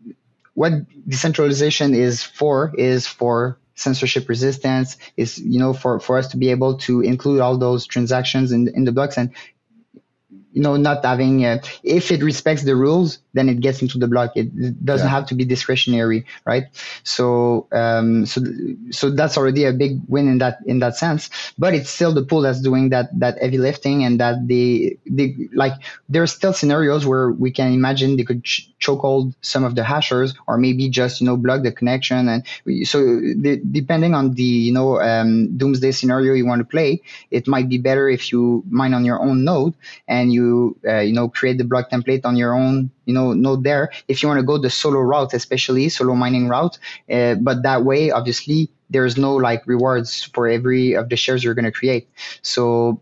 [0.54, 0.74] what
[1.08, 6.52] decentralization is for is for censorship resistance is you know for for us to be
[6.52, 9.32] able to include all those transactions in in the blocks and
[10.52, 14.08] you know not having uh, if it respects the rules then it gets into the
[14.08, 14.32] block.
[14.36, 14.52] It,
[14.84, 15.12] doesn't yeah.
[15.12, 16.66] have to be discretionary right?
[17.04, 18.42] So um, so
[18.92, 21.30] so that's already a big win in that in that sense.
[21.58, 25.36] But it's still the pool that's doing that that heavy lifting and that they they
[25.54, 25.74] like
[26.10, 29.84] there are still scenarios where we can imagine they could ch- chokehold some of the
[29.84, 32.28] hashers or maybe just you know block the connection.
[32.28, 32.44] And
[32.86, 37.48] so the, depending on the you know um, doomsday scenario you want to play it
[37.48, 39.74] might be better if you mine on your own node
[40.08, 43.64] and you uh, you know create the block template on your own you know node
[43.64, 46.78] there if you want to go the solo route especially solo mining route
[47.12, 51.54] uh, but that way obviously there's no like rewards for every of the shares you're
[51.54, 52.08] going to create.
[52.42, 53.02] So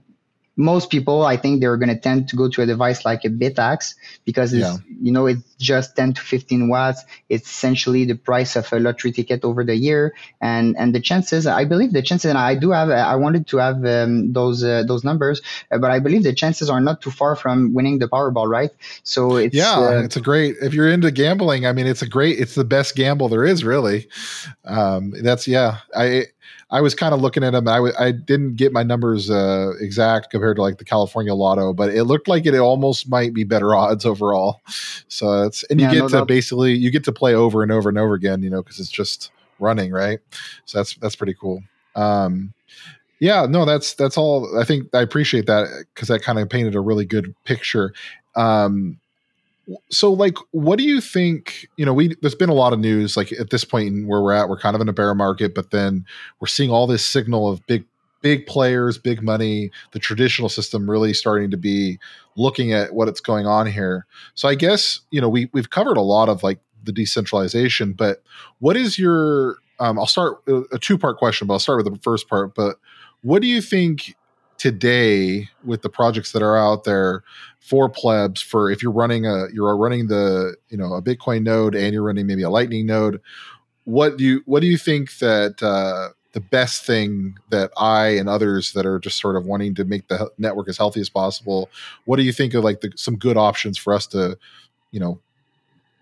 [0.60, 3.30] most people, I think they're going to tend to go to a device like a
[3.30, 3.96] Bitaxe
[4.26, 4.76] because it's, yeah.
[5.02, 7.06] you know, it's just 10 to 15 watts.
[7.30, 10.14] It's essentially the price of a lottery ticket over the year.
[10.42, 13.58] And, and the chances, I believe the chances, and I do have, I wanted to
[13.58, 15.42] have um, those, uh, those numbers,
[15.72, 18.72] uh, but I believe the chances are not too far from winning the Powerball, right?
[19.04, 22.10] So it's, yeah, uh, it's a great, if you're into gambling, I mean, it's a
[22.10, 24.10] great, it's the best gamble there is really.
[24.66, 26.26] Um, that's, yeah, I,
[26.72, 27.68] I was kind of looking at them.
[27.68, 31.74] I w- I didn't get my numbers uh, exact compared to like the California Lotto,
[31.74, 34.62] but it looked like it almost might be better odds overall.
[35.08, 36.28] So it's and you yeah, get no to doubt.
[36.28, 38.92] basically you get to play over and over and over again, you know, because it's
[38.92, 40.20] just running right.
[40.66, 41.64] So that's that's pretty cool.
[41.96, 42.54] Um,
[43.20, 44.60] yeah, no, that's that's all.
[44.60, 47.94] I think I appreciate that because that kind of painted a really good picture.
[48.36, 49.00] Um,
[49.90, 53.16] so like what do you think you know we there's been a lot of news
[53.16, 55.72] like at this point where we're at we're kind of in a bear market but
[55.72, 56.06] then
[56.40, 57.86] we're seeing all this signal of big
[58.22, 62.00] big players big money the traditional system really starting to be
[62.36, 64.06] looking at what it's going on here.
[64.36, 68.24] So i guess you know we we've covered a lot of like the decentralization but
[68.60, 70.42] what is your um, i'll start
[70.72, 72.78] a two part question but i'll start with the first part but
[73.22, 74.16] what do you think
[74.60, 77.24] today with the projects that are out there
[77.60, 81.74] for plebs for if you're running a you're running the you know a bitcoin node
[81.74, 83.20] and you're running maybe a lightning node
[83.86, 88.28] what do you what do you think that uh, the best thing that i and
[88.28, 91.70] others that are just sort of wanting to make the network as healthy as possible
[92.06, 94.38] what do you think of like the, some good options for us to
[94.92, 95.20] you know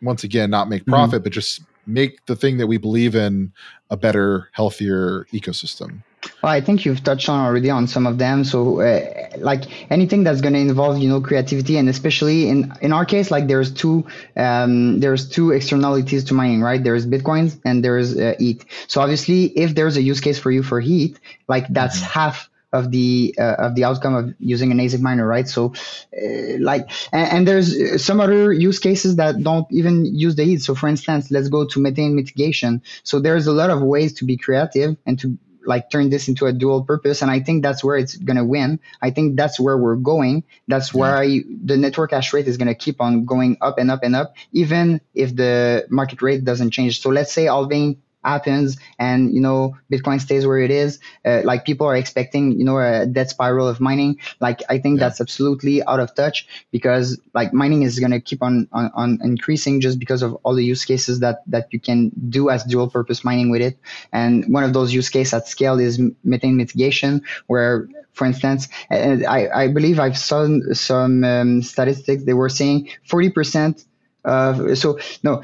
[0.01, 0.91] once again not make mm-hmm.
[0.91, 1.23] profit mm-hmm.
[1.23, 3.51] but just make the thing that we believe in
[3.89, 6.01] a better healthier ecosystem
[6.41, 8.43] well, I think you've touched on already on some of them.
[8.43, 12.93] So, uh, like anything that's going to involve, you know, creativity, and especially in in
[12.93, 14.05] our case, like there's two
[14.35, 16.83] um, there's two externalities to mining, right?
[16.83, 18.65] There's bitcoins and there's uh, ETH.
[18.87, 22.19] So obviously, if there's a use case for you for heat, like that's mm-hmm.
[22.19, 25.47] half of the uh, of the outcome of using an ASIC miner, right?
[25.47, 25.73] So,
[26.13, 30.61] uh, like, and, and, there's some other use cases that don't even use the heat.
[30.61, 32.81] So, for instance, let's go to methane mitigation.
[33.03, 35.37] So, there's a lot of ways to be creative and to
[35.67, 38.43] like turn this into a dual purpose and i think that's where it's going to
[38.45, 38.79] win.
[39.01, 40.43] I think that's where we're going.
[40.67, 43.91] That's where I, the network hash rate is going to keep on going up and
[43.91, 47.01] up and up even if the market rate doesn't change.
[47.01, 51.65] So let's say halving happens and you know Bitcoin stays where it is, uh, like
[51.65, 54.19] people are expecting you know a dead spiral of mining.
[54.39, 55.07] Like I think yeah.
[55.07, 59.19] that's absolutely out of touch because like mining is going to keep on, on on
[59.23, 62.89] increasing just because of all the use cases that that you can do as dual
[62.89, 63.77] purpose mining with it.
[64.11, 69.47] And one of those use cases at scale is methane mitigation, where for instance, I,
[69.53, 72.23] I believe I've saw some um, statistics.
[72.23, 73.85] They were saying 40%
[74.25, 75.43] of, so no,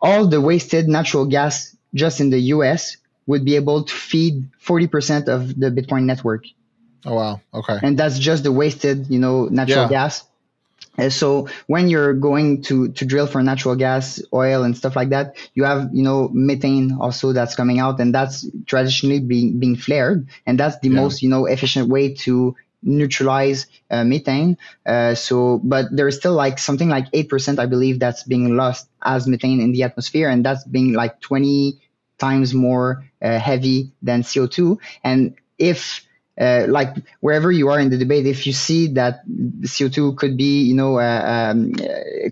[0.00, 5.28] all the wasted natural gas just in the US would be able to feed 40%
[5.28, 6.44] of the Bitcoin network.
[7.04, 7.40] Oh, wow.
[7.52, 7.78] Okay.
[7.82, 9.88] And that's just the wasted, you know, natural yeah.
[9.88, 10.24] gas.
[10.98, 15.08] Uh, so when you're going to to drill for natural gas, oil, and stuff like
[15.08, 19.74] that, you have you know methane also that's coming out, and that's traditionally being being
[19.74, 21.00] flared, and that's the yeah.
[21.00, 24.56] most you know efficient way to neutralize uh, methane.
[24.86, 28.56] Uh, so, but there is still like something like eight percent, I believe, that's being
[28.56, 31.80] lost as methane in the atmosphere, and that's being like twenty
[32.18, 34.78] times more uh, heavy than CO two.
[35.02, 36.06] And if
[36.40, 40.62] uh, like wherever you are in the debate, if you see that CO2 could be,
[40.62, 41.74] you know, uh, um,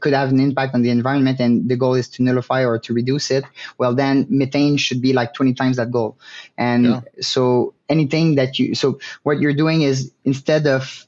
[0.01, 2.94] could have an impact on the environment and the goal is to nullify or to
[2.94, 3.44] reduce it,
[3.76, 6.18] well, then methane should be like 20 times that goal.
[6.57, 7.01] And yeah.
[7.20, 11.07] so anything that you, so what you're doing is instead of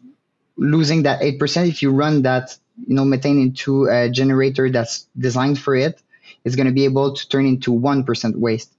[0.56, 2.56] losing that 8%, if you run that,
[2.86, 6.00] you know, methane into a generator that's designed for it,
[6.44, 8.72] it's going to be able to turn into 1% waste.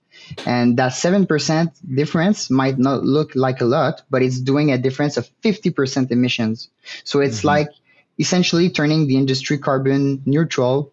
[0.45, 5.17] And that 7% difference might not look like a lot, but it's doing a difference
[5.17, 6.69] of 50% emissions.
[7.03, 7.47] So it's mm-hmm.
[7.47, 7.69] like
[8.19, 10.92] essentially turning the industry carbon neutral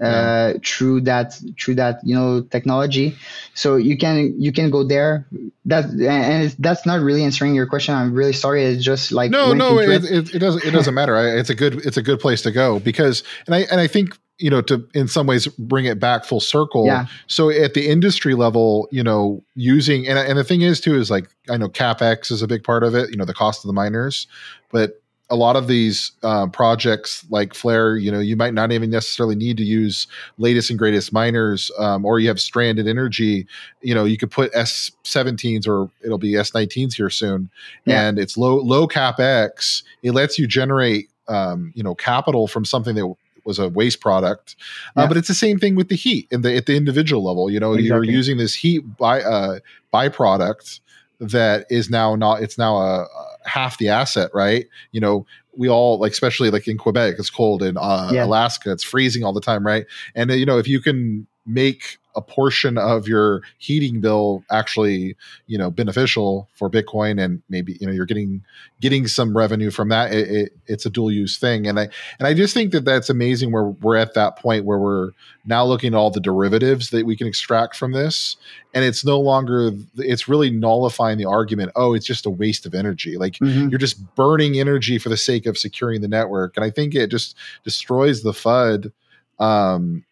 [0.00, 3.16] uh, through that through that you know technology.
[3.54, 5.26] So you can you can go there.
[5.66, 7.94] That and that's not really answering your question.
[7.94, 8.64] I'm really sorry.
[8.64, 11.16] It's just like no no it, it, it, doesn't it doesn't matter.
[11.36, 14.16] It's a good it's a good place to go because and i and i think
[14.38, 16.86] you know to in some ways bring it back full circle.
[16.86, 17.06] Yeah.
[17.26, 21.10] so at the industry level you know using and, and the thing is too is
[21.10, 23.68] like i know capex is a big part of it you know the cost of
[23.68, 24.26] the miners.
[24.72, 24.99] But
[25.30, 29.36] a lot of these uh, projects like Flare, you know, you might not even necessarily
[29.36, 30.08] need to use
[30.38, 33.46] latest and greatest miners, um, or you have stranded energy.
[33.80, 37.48] You know, you could put S17s or it'll be S19s here soon,
[37.84, 38.02] yeah.
[38.02, 39.82] and it's low low capex.
[40.02, 43.14] It lets you generate, um, you know, capital from something that
[43.44, 44.56] was a waste product.
[44.58, 45.04] Uh, yeah.
[45.04, 47.48] Uh, but it's the same thing with the heat in the at the individual level.
[47.48, 47.86] You know, exactly.
[47.86, 49.60] you're using this heat by uh,
[49.94, 50.80] byproduct
[51.20, 54.66] that is now not it's now a, a, half the asset, right?
[54.92, 55.26] You know,
[55.56, 58.24] we all like especially like in Quebec, it's cold in uh, yeah.
[58.24, 59.86] Alaska, it's freezing all the time, right?
[60.14, 65.16] And uh, you know, if you can make a portion of your heating bill actually
[65.46, 68.42] you know beneficial for bitcoin and maybe you know you're getting
[68.80, 71.66] getting some revenue from that it, it, it's a dual use thing.
[71.66, 71.88] And i
[72.18, 75.10] and i just think that that's amazing where we're at that point where we're
[75.46, 78.36] now looking at all the derivatives that we can extract from this.
[78.74, 82.74] And it's no longer it's really nullifying the argument oh it's just a waste of
[82.74, 83.18] energy.
[83.18, 83.68] Like mm-hmm.
[83.68, 86.56] you're just burning energy for the sake of securing the network.
[86.56, 88.92] And i think it just destroys the fud
[89.38, 90.04] um,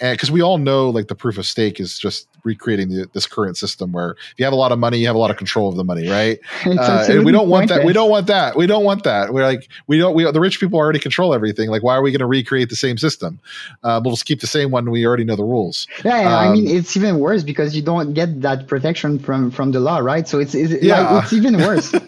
[0.00, 3.26] and because we all know like the proof of stake is just recreating the, this
[3.26, 5.36] current system where if you have a lot of money you have a lot of
[5.36, 6.38] control of the money right?
[6.84, 7.84] Uh, and we don't want that.
[7.84, 8.56] We don't want that.
[8.56, 9.32] We don't want that.
[9.32, 11.70] We're like we don't we the rich people already control everything.
[11.70, 13.38] Like why are we going to recreate the same system?
[13.82, 14.90] Uh, we'll just keep the same one.
[14.90, 15.86] We already know the rules.
[16.04, 16.38] Yeah, yeah.
[16.38, 19.80] Um, i mean it's even worse because you don't get that protection from from the
[19.80, 20.26] law right?
[20.26, 21.10] So it's, it's yeah.
[21.10, 21.94] like, it's even worse.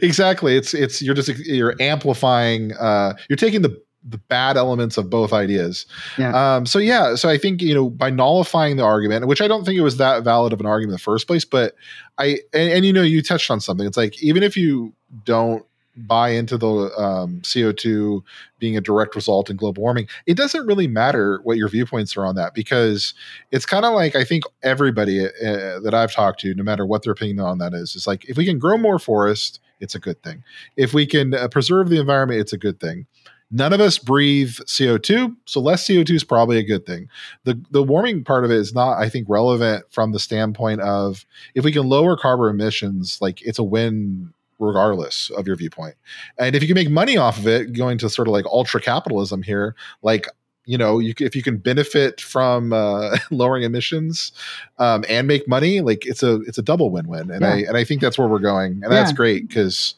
[0.00, 0.56] Exactly.
[0.56, 5.32] It's it's you're just you're amplifying uh you're taking the the bad elements of both
[5.32, 5.86] ideas.
[6.18, 6.56] Yeah.
[6.56, 9.64] Um, so yeah, so I think you know by nullifying the argument, which I don't
[9.64, 11.74] think it was that valid of an argument in the first place, but
[12.18, 13.86] I and, and you know you touched on something.
[13.86, 14.92] It's like even if you
[15.24, 16.66] don't buy into the
[16.98, 18.22] um, CO2
[18.58, 22.24] being a direct result in global warming, it doesn't really matter what your viewpoints are
[22.24, 23.12] on that because
[23.50, 27.02] it's kind of like I think everybody uh, that I've talked to, no matter what
[27.02, 29.98] their opinion on that is, is like if we can grow more forest, it's a
[29.98, 30.42] good thing.
[30.76, 33.06] If we can uh, preserve the environment, it's a good thing.
[33.54, 37.08] None of us breathe CO2, so less CO2 is probably a good thing.
[37.44, 41.26] The the warming part of it is not, I think, relevant from the standpoint of
[41.54, 45.96] if we can lower carbon emissions, like it's a win regardless of your viewpoint.
[46.38, 48.80] And if you can make money off of it, going to sort of like ultra
[48.80, 50.26] capitalism here, like
[50.64, 54.32] you know, you, if you can benefit from uh, lowering emissions
[54.78, 57.30] um, and make money, like it's a it's a double win win.
[57.30, 57.50] And yeah.
[57.50, 58.88] I and I think that's where we're going, and yeah.
[58.88, 59.94] that's great because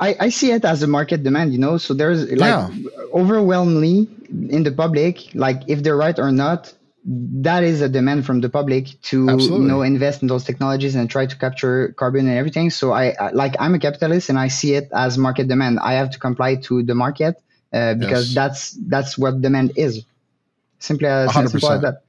[0.00, 1.76] I, I see it as a market demand, you know.
[1.76, 2.70] So there's like yeah.
[3.12, 6.72] overwhelmingly in the public, like if they're right or not,
[7.04, 9.62] that is a demand from the public to Absolutely.
[9.62, 12.70] you know invest in those technologies and try to capture carbon and everything.
[12.70, 15.78] So I, I like I'm a capitalist and I see it as market demand.
[15.80, 17.42] I have to comply to the market
[17.72, 18.34] uh, because yes.
[18.34, 20.04] that's that's what demand is.
[20.80, 22.02] Simply as, simple as that.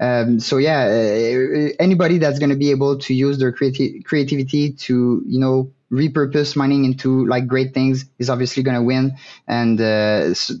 [0.00, 4.72] Um, so yeah, uh, anybody that's going to be able to use their creati- creativity
[4.72, 9.16] to you know repurpose mining into like great things is obviously going to win,
[9.46, 10.54] and uh, so,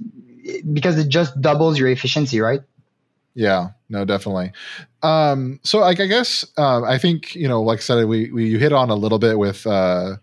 [0.72, 2.60] because it just doubles your efficiency, right?
[3.34, 4.52] Yeah, no, definitely.
[5.02, 8.46] Um, so like I guess uh, I think you know, like I said, we we
[8.46, 10.16] you hit on a little bit with uh,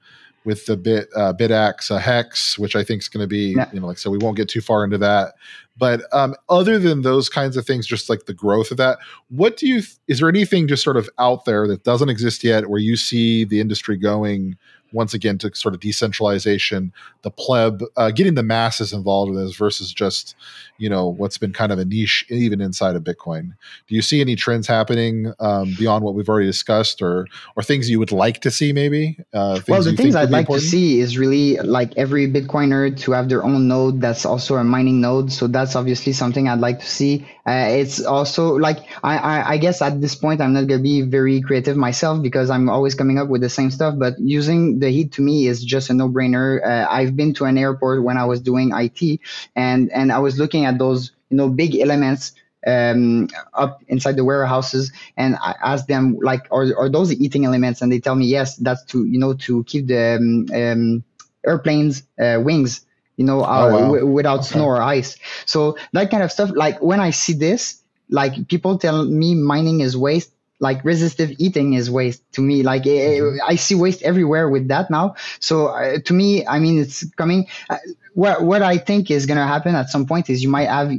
[0.45, 3.69] with the bit uh, Bitaxe uh, hex, which I think is going to be yeah.
[3.73, 5.33] you know like so we won't get too far into that.
[5.77, 8.99] But um, other than those kinds of things, just like the growth of that,
[9.29, 9.81] what do you?
[9.81, 12.95] Th- is there anything just sort of out there that doesn't exist yet, where you
[12.95, 14.57] see the industry going
[14.91, 19.55] once again to sort of decentralization, the pleb, uh, getting the masses involved in this
[19.55, 20.35] versus just
[20.77, 23.53] you know what's been kind of a niche even inside of Bitcoin.
[23.87, 27.89] Do you see any trends happening um, beyond what we've already discussed, or or things
[27.89, 29.17] you would like to see maybe?
[29.33, 30.63] Uh, well, the things I'd like important?
[30.63, 34.63] to see is really like every Bitcoiner to have their own node that's also a
[34.63, 35.31] mining node.
[35.31, 37.27] So that's obviously something I'd like to see.
[37.45, 41.01] Uh, it's also like I, I, I guess at this point I'm not gonna be
[41.01, 43.95] very creative myself because I'm always coming up with the same stuff.
[43.97, 46.61] But using the heat to me is just a no-brainer.
[46.65, 49.19] Uh, I've been to an airport when I was doing IT,
[49.55, 52.33] and and I was looking at those you know big elements
[52.67, 57.81] um, up inside the warehouses and I ask them like are, are those eating elements
[57.81, 61.03] and they tell me yes that's to you know to keep the um, um,
[61.43, 62.85] airplanes uh, wings
[63.21, 63.85] you know, uh, oh, wow.
[63.85, 64.47] w- without okay.
[64.47, 65.17] snow or ice.
[65.45, 66.49] So that kind of stuff.
[66.55, 70.31] Like when I see this, like people tell me mining is waste.
[70.61, 72.63] Like resistive eating is waste to me.
[72.63, 73.39] Like mm-hmm.
[73.45, 75.15] I see waste everywhere with that now.
[75.39, 77.47] So uh, to me, I mean, it's coming.
[77.69, 77.77] Uh,
[78.13, 80.91] what what I think is gonna happen at some point is you might have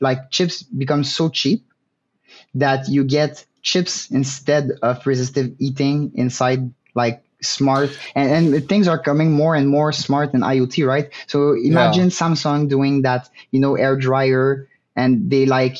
[0.00, 1.64] like chips become so cheap
[2.54, 8.98] that you get chips instead of resistive eating inside like smart and, and things are
[8.98, 11.10] coming more and more smart in IoT, right?
[11.26, 12.10] So imagine yeah.
[12.10, 15.76] Samsung doing that, you know, air dryer and they like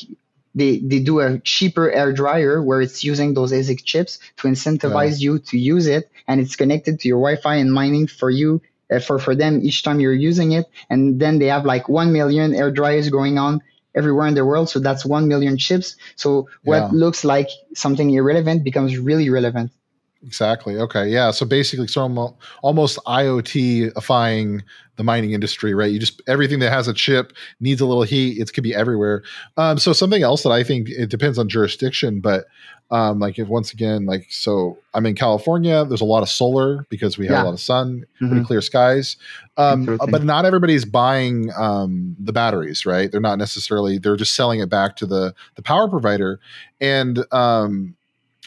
[0.57, 5.21] they, they do a cheaper air dryer where it's using those ASIC chips to incentivize
[5.21, 5.25] yeah.
[5.27, 8.99] you to use it and it's connected to your Wi-Fi and mining for you uh,
[8.99, 12.55] for for them each time you're using it and then they have like 1 million
[12.55, 13.61] air dryers going on
[13.95, 16.89] everywhere in the world so that's 1 million chips so what yeah.
[16.93, 19.71] looks like something irrelevant becomes really relevant
[20.27, 20.77] Exactly.
[20.77, 21.09] Okay.
[21.09, 21.31] Yeah.
[21.31, 24.63] So basically, so almost IoT-ifying
[24.97, 25.91] the mining industry, right?
[25.91, 28.39] You just everything that has a chip needs a little heat.
[28.39, 29.23] It could be everywhere.
[29.57, 32.47] Um, so something else that I think it depends on jurisdiction, but
[32.91, 35.85] um, like if once again, like so, I'm in California.
[35.85, 37.43] There's a lot of solar because we have yeah.
[37.43, 38.29] a lot of sun, mm-hmm.
[38.29, 39.17] pretty clear skies.
[39.57, 43.11] Um, but not everybody's buying um, the batteries, right?
[43.11, 43.99] They're not necessarily.
[43.99, 46.41] They're just selling it back to the the power provider,
[46.81, 47.97] and um,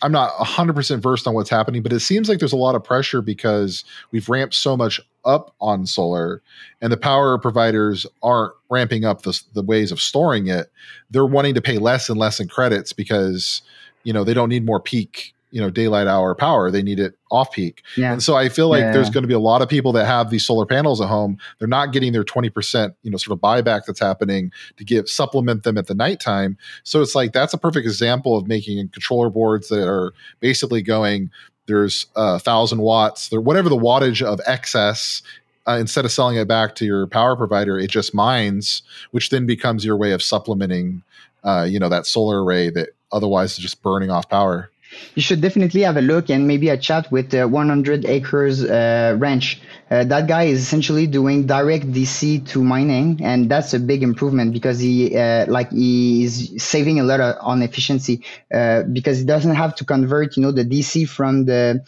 [0.02, 2.84] I'm not 100% versed on what's happening, but it seems like there's a lot of
[2.84, 6.42] pressure because we've ramped so much up on solar
[6.82, 10.72] and the power providers aren't ramping up the, the ways of storing it.
[11.12, 13.62] They're wanting to pay less and less in credits because,
[14.04, 17.16] you know, they don't need more peak you know daylight hour power they need it
[17.32, 18.12] off peak yeah.
[18.12, 18.92] and so i feel like yeah.
[18.92, 21.38] there's going to be a lot of people that have these solar panels at home
[21.58, 25.64] they're not getting their 20% you know sort of buyback that's happening to give supplement
[25.64, 29.70] them at the nighttime so it's like that's a perfect example of making controller boards
[29.70, 31.30] that are basically going
[31.68, 35.22] there's a thousand watts there whatever the wattage of excess
[35.68, 38.82] uh, instead of selling it back to your power provider it just mines
[39.12, 41.04] which then becomes your way of supplementing
[41.44, 44.70] uh, you know that solar array that otherwise is just burning off power
[45.16, 49.16] you should definitely have a look and maybe a chat with the 100 acres uh,
[49.18, 49.62] ranch.
[49.92, 54.54] Uh, that guy is essentially doing direct DC to mining, and that's a big improvement
[54.54, 58.24] because he uh, like he is saving a lot on efficiency
[58.54, 61.84] uh, because he doesn't have to convert, you know, the DC from the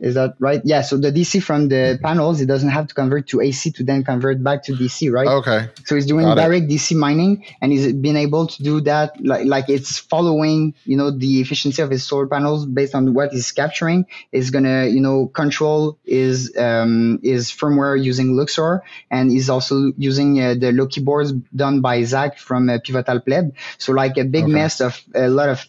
[0.00, 0.60] is that right?
[0.64, 0.82] Yeah.
[0.82, 4.04] So the DC from the panels, it doesn't have to convert to AC to then
[4.04, 5.26] convert back to DC, right?
[5.26, 5.68] Okay.
[5.84, 6.70] So it's doing Got direct it.
[6.70, 9.20] DC mining, and he's been able to do that.
[9.24, 13.32] Like, like it's following, you know, the efficiency of his solar panels based on what
[13.32, 14.06] he's capturing.
[14.30, 18.80] Is gonna, you know, control is um, is firmware using LuxOS,
[19.10, 23.54] and he's also using uh, the Loki boards done by Zach from uh, Pivotal Pleb.
[23.78, 24.52] So like a big okay.
[24.52, 25.66] mess of a lot of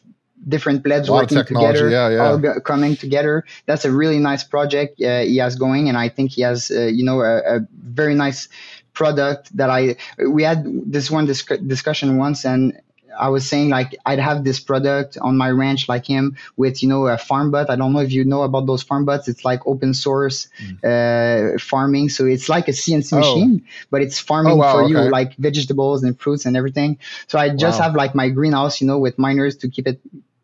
[0.48, 2.20] different plebs working together, yeah, yeah.
[2.20, 3.46] all coming together.
[3.66, 6.86] That's a really nice project uh, he has going, and I think he has, uh,
[6.86, 8.48] you know, a, a, very nice
[8.94, 9.98] product that I.
[10.26, 12.80] We had this one disc- discussion once, and
[13.20, 16.90] I was saying like I'd have this product on my ranch like him with you
[16.90, 17.70] know a farm bot.
[17.70, 19.28] I don't know if you know about those farm bots.
[19.28, 21.56] It's like open source mm.
[21.56, 23.18] uh, farming, so it's like a CNC oh.
[23.18, 24.92] machine, but it's farming oh, wow, for okay.
[24.92, 26.98] you like vegetables and fruits and everything.
[27.28, 27.88] So I just wow.
[27.88, 30.00] have like my greenhouse, you know, with miners to keep it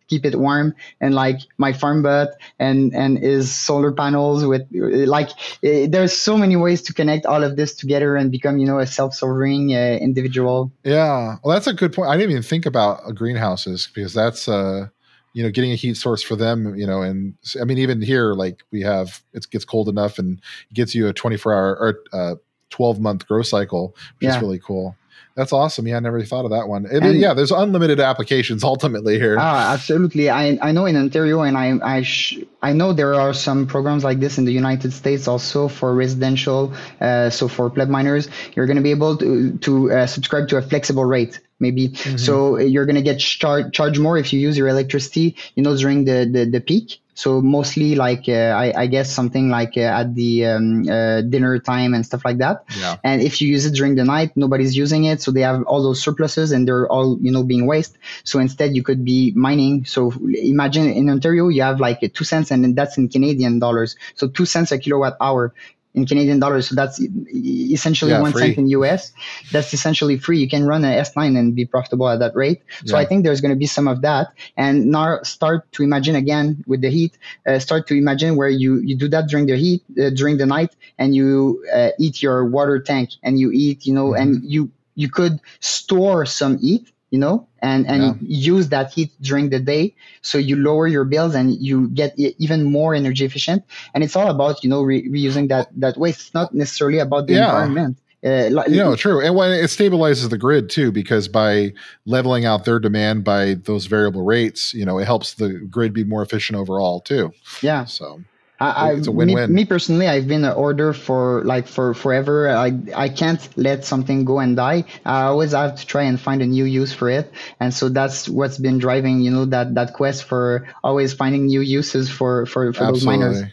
[0.08, 2.30] keep it warm and like my farm bot
[2.60, 5.30] and and is solar panels with like
[5.62, 8.80] it, there's so many ways to connect all of this together and become you know
[8.80, 10.72] a self-sovereign uh, individual.
[10.84, 11.38] Yeah.
[11.44, 12.10] Well that's a good point.
[12.10, 14.88] I didn't even think about greenhouses because that's uh
[15.36, 18.34] you know getting a heat source for them you know and i mean even here
[18.34, 20.42] like we have it gets cold enough and
[20.74, 22.36] gets you a 24 hour or uh,
[22.70, 24.36] 12 month grow cycle which yeah.
[24.36, 24.96] is really cool
[25.36, 25.86] that's awesome.
[25.86, 26.86] Yeah, I never thought of that one.
[26.86, 29.36] It, and, yeah, there's unlimited applications ultimately here.
[29.38, 30.30] Ah, absolutely.
[30.30, 34.04] I, I know in Ontario, and I I sh- I know there are some programs
[34.04, 36.74] like this in the United States also for residential.
[37.02, 40.58] Uh, so for pleb miners, you're going to be able to to uh, subscribe to
[40.58, 42.18] a flexible rate maybe mm-hmm.
[42.18, 45.78] so you're going to get char- charged more if you use your electricity you know
[45.78, 50.02] during the the, the peak so mostly like uh, I, I, guess something like uh,
[50.02, 52.66] at the um, uh, dinner time and stuff like that.
[52.78, 52.98] Yeah.
[53.06, 55.82] And if you use it during the night, nobody's using it, so they have all
[55.82, 59.86] those surpluses and they're all you know being waste So instead, you could be mining.
[59.86, 63.96] So imagine in Ontario you have like two cents, and that's in Canadian dollars.
[64.16, 65.54] So two cents a kilowatt hour
[65.96, 66.70] in Canadian dollars.
[66.70, 68.42] So that's essentially yeah, one free.
[68.42, 69.14] cent in US.
[69.52, 70.40] That's essentially free.
[70.40, 72.62] You can run an S9 and be profitable at that rate.
[72.86, 73.02] So yeah.
[73.02, 74.34] I think there's going to be some of that.
[74.58, 77.18] And now start to imagine again with the heat,
[77.48, 80.46] uh, start to imagine where you, you do that during the heat, uh, during the
[80.46, 84.22] night, and you uh, eat your water tank and you eat, you know, mm-hmm.
[84.22, 88.14] and you, you could store some heat you know, and and yeah.
[88.22, 92.64] use that heat during the day, so you lower your bills and you get even
[92.64, 93.64] more energy efficient.
[93.94, 96.22] And it's all about you know re- reusing that that waste.
[96.22, 97.46] It's not necessarily about the yeah.
[97.46, 97.98] environment.
[98.26, 99.22] Uh, like, you know, true.
[99.22, 101.74] And when it stabilizes the grid too, because by
[102.08, 106.04] leveling out their demand by those variable rates, you know, it helps the grid be
[106.04, 107.32] more efficient overall too.
[107.62, 107.86] Yeah.
[107.86, 108.24] So
[108.60, 109.50] I, it's a win-win.
[109.50, 112.50] Me, me, personally, I've been an order for like for forever.
[112.50, 114.86] I I can't let something go and die.
[115.04, 118.30] I always have to try and find a new use for it, and so that's
[118.30, 122.72] what's been driving you know that that quest for always finding new uses for for
[122.72, 123.44] for those miners.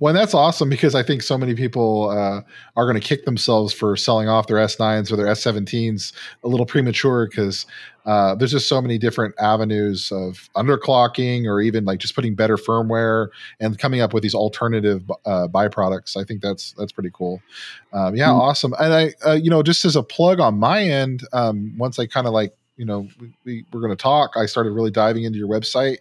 [0.00, 2.42] Well, that's awesome because I think so many people uh,
[2.76, 6.12] are going to kick themselves for selling off their S9s or their S17s
[6.44, 7.66] a little premature because
[8.04, 12.56] uh, there's just so many different avenues of underclocking or even like just putting better
[12.56, 13.28] firmware
[13.60, 16.16] and coming up with these alternative uh, byproducts.
[16.16, 17.40] I think that's that's pretty cool.
[17.92, 18.40] Um, yeah, mm-hmm.
[18.40, 18.74] awesome.
[18.78, 22.06] And I, uh, you know, just as a plug on my end, um, once I
[22.06, 25.24] kind of like you know we, we were going to talk i started really diving
[25.24, 25.98] into your website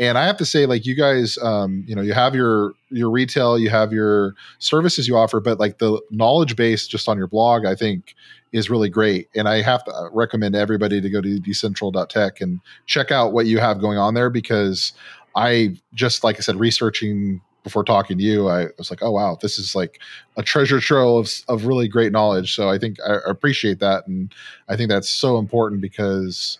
[0.00, 3.10] and i have to say like you guys um, you know you have your your
[3.10, 7.28] retail you have your services you offer but like the knowledge base just on your
[7.28, 8.16] blog i think
[8.52, 13.12] is really great and i have to recommend everybody to go to d-central.tech and check
[13.12, 14.92] out what you have going on there because
[15.36, 19.36] i just like i said researching before talking to you, I was like, oh wow,
[19.40, 20.00] this is like
[20.36, 22.54] a treasure trove of, of really great knowledge.
[22.54, 24.32] So I think I appreciate that, and
[24.68, 26.58] I think that's so important because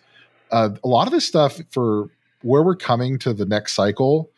[0.51, 2.09] uh, a lot of this stuff for
[2.41, 4.29] where we're coming to the next cycle,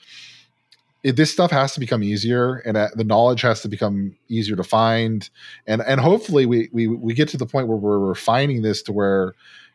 [1.04, 4.56] it, this stuff has to become easier, and uh, the knowledge has to become easier
[4.56, 5.30] to find,
[5.68, 8.94] and and hopefully we we we get to the point where we're refining this to
[8.94, 9.34] where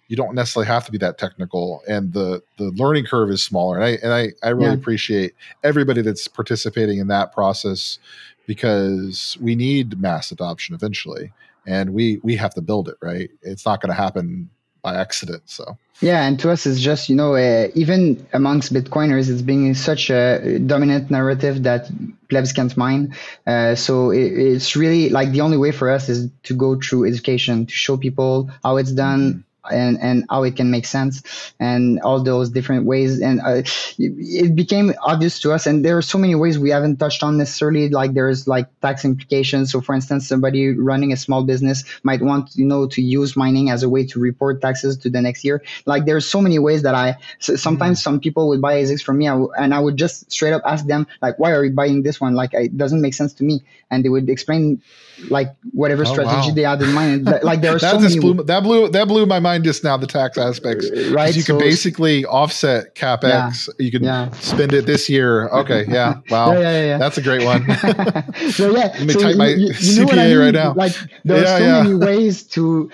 [0.09, 3.77] you don't necessarily have to be that technical and the the learning curve is smaller.
[3.77, 4.73] And i and i, I really yeah.
[4.73, 7.99] appreciate everybody that's participating in that process
[8.47, 11.31] because we need mass adoption eventually
[11.67, 13.31] and we we have to build it right?
[13.43, 14.49] It's not going to happen
[14.83, 19.29] by accident so yeah and to us it's just you know uh, even amongst bitcoiners
[19.31, 21.91] it's being such a dominant narrative that
[22.29, 23.15] plebs can't mine.
[23.47, 27.07] Uh, so it, it's really like the only way for us is to go through
[27.07, 31.23] education to show people how it's done and and how it can make sense
[31.61, 33.21] and all those different ways.
[33.21, 33.63] And uh,
[33.99, 37.39] it became obvious to us and there are so many ways we haven't touched on
[37.39, 39.73] necessarily like there's like tax implications.
[39.73, 43.71] So for instance somebody running a small business might want you know to use mining
[43.71, 45.63] as a way to report taxes to the next year.
[45.87, 48.03] Like there's so many ways that i sometimes mm-hmm.
[48.03, 51.07] some people would buy asics from me and i would just straight up ask them
[51.23, 52.35] like why are you buying this one?
[52.35, 53.63] Like it doesn't make sense to me.
[53.91, 54.83] And they would explain
[55.31, 56.55] like whatever oh, strategy wow.
[56.55, 59.41] they had in mind like there are so many blew, that blew that blew my
[59.41, 60.91] mind just now the tax aspects.
[60.91, 61.35] Uh, right.
[61.35, 63.69] You so, can basically offset capex.
[63.69, 64.31] Yeah, you can yeah.
[64.33, 65.49] spend it this year.
[65.49, 65.85] Okay.
[65.89, 66.21] Yeah.
[66.31, 66.53] Wow.
[66.53, 67.65] Yeah, yeah, yeah, That's a great one.
[68.51, 68.89] so yeah.
[68.89, 70.39] Let me so type you, my you, you CPA I mean?
[70.39, 70.75] right now.
[70.75, 70.93] Like
[71.25, 72.91] there are so many ways to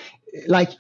[0.47, 0.71] like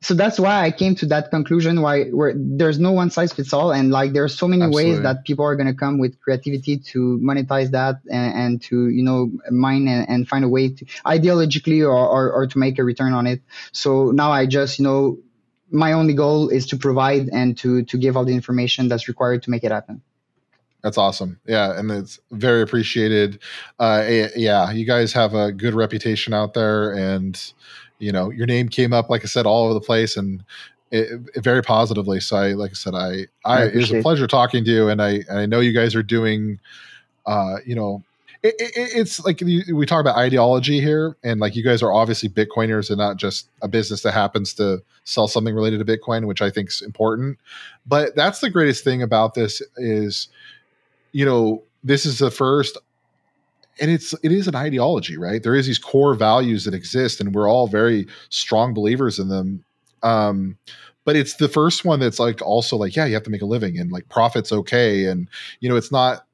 [0.00, 3.52] so that's why I came to that conclusion why where there's no one size fits
[3.52, 4.92] all and like there's so many Absolutely.
[4.92, 8.88] ways that people are going to come with creativity to monetize that and, and to
[8.88, 12.78] you know mine and, and, find a way to ideologically or, or, or to make
[12.78, 13.40] a return on it.
[13.72, 15.18] So now I just you know
[15.70, 19.42] my only goal is to provide and to to give all the information that's required
[19.44, 20.00] to make it happen.
[20.82, 21.40] That's awesome.
[21.44, 23.40] Yeah and it's very appreciated.
[23.80, 27.52] Uh yeah you guys have a good reputation out there and
[27.98, 30.44] you know your name came up like i said all over the place and
[30.90, 32.20] it, it very positively.
[32.20, 34.88] So I, like I said, I, I, I it was a pleasure talking to you,
[34.88, 36.58] and I, and I know you guys are doing,
[37.26, 38.02] uh, you know,
[38.42, 42.28] it, it, it's like we talk about ideology here, and like you guys are obviously
[42.28, 46.40] Bitcoiners and not just a business that happens to sell something related to Bitcoin, which
[46.40, 47.38] I think is important.
[47.86, 50.28] But that's the greatest thing about this is,
[51.12, 52.78] you know, this is the first
[53.80, 57.34] and it's it is an ideology right there is these core values that exist and
[57.34, 59.64] we're all very strong believers in them
[60.02, 60.56] um
[61.04, 63.46] but it's the first one that's like also like yeah you have to make a
[63.46, 65.28] living and like profit's okay and
[65.60, 66.26] you know it's not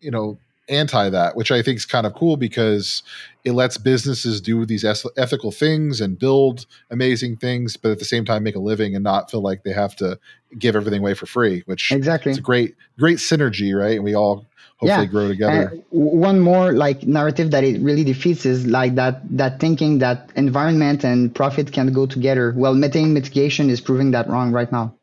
[0.00, 0.38] you know
[0.68, 3.02] anti that, which I think is kind of cool because
[3.44, 8.24] it lets businesses do these ethical things and build amazing things, but at the same
[8.24, 10.18] time make a living and not feel like they have to
[10.58, 11.62] give everything away for free.
[11.66, 13.96] Which exactly, it's a great great synergy, right?
[13.96, 14.46] And we all
[14.82, 15.10] hopefully yeah.
[15.10, 15.72] grow together.
[15.90, 21.04] one more like narrative that it really defeats is like that that thinking that environment
[21.04, 22.52] and profit can go together.
[22.56, 24.94] Well, methane mitigation is proving that wrong right now.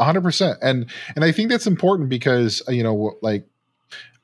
[0.00, 3.46] 100% and and i think that's important because you know like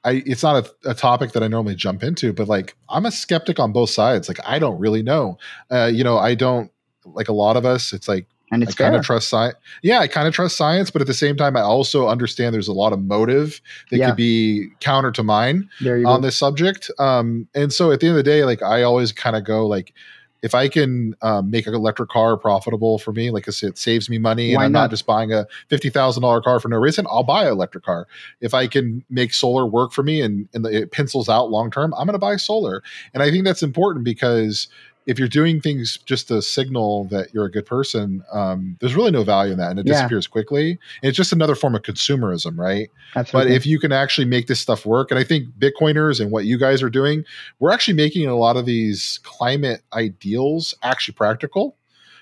[0.05, 3.13] I it's not a, a, topic that I normally jump into, but like I'm a
[3.13, 4.27] skeptic on both sides.
[4.27, 5.39] Like I don't really know.
[5.71, 6.73] Uh, you know, I don't
[7.05, 7.93] like a lot of us.
[7.93, 9.57] It's like and it's I kind of trust science.
[9.83, 12.69] Yeah, I kind of trust science, but at the same time, I also understand there's
[12.69, 14.09] a lot of motive that yeah.
[14.09, 16.19] could be counter to mine on go.
[16.21, 16.91] this subject.
[16.99, 19.67] Um, and so at the end of the day, like I always kind of go
[19.67, 19.95] like
[20.43, 23.79] if I can um, make an electric car profitable for me, like I said, it
[23.79, 24.81] saves me money, Why and I'm not?
[24.81, 27.85] not just buying a fifty thousand dollar car for no reason, I'll buy an electric
[27.85, 28.09] car.
[28.41, 31.95] If I can make solar work for me and, and it pencils out long term,
[31.95, 32.83] I'm going to buy solar.
[33.15, 34.69] And I think that's important because
[35.07, 39.11] if you're doing things just to signal that you're a good person, um, there's really
[39.11, 39.95] no value in that, and it yeah.
[39.95, 40.71] disappears quickly.
[41.03, 42.89] And it's just another form of consumerism, right?
[43.17, 43.51] Absolutely.
[43.51, 46.45] But if you can actually make this stuff work, and I think Bitcoiners and what
[46.45, 47.25] you guys are doing,
[47.59, 51.77] we're actually making a lot of these climate ideals actually practical.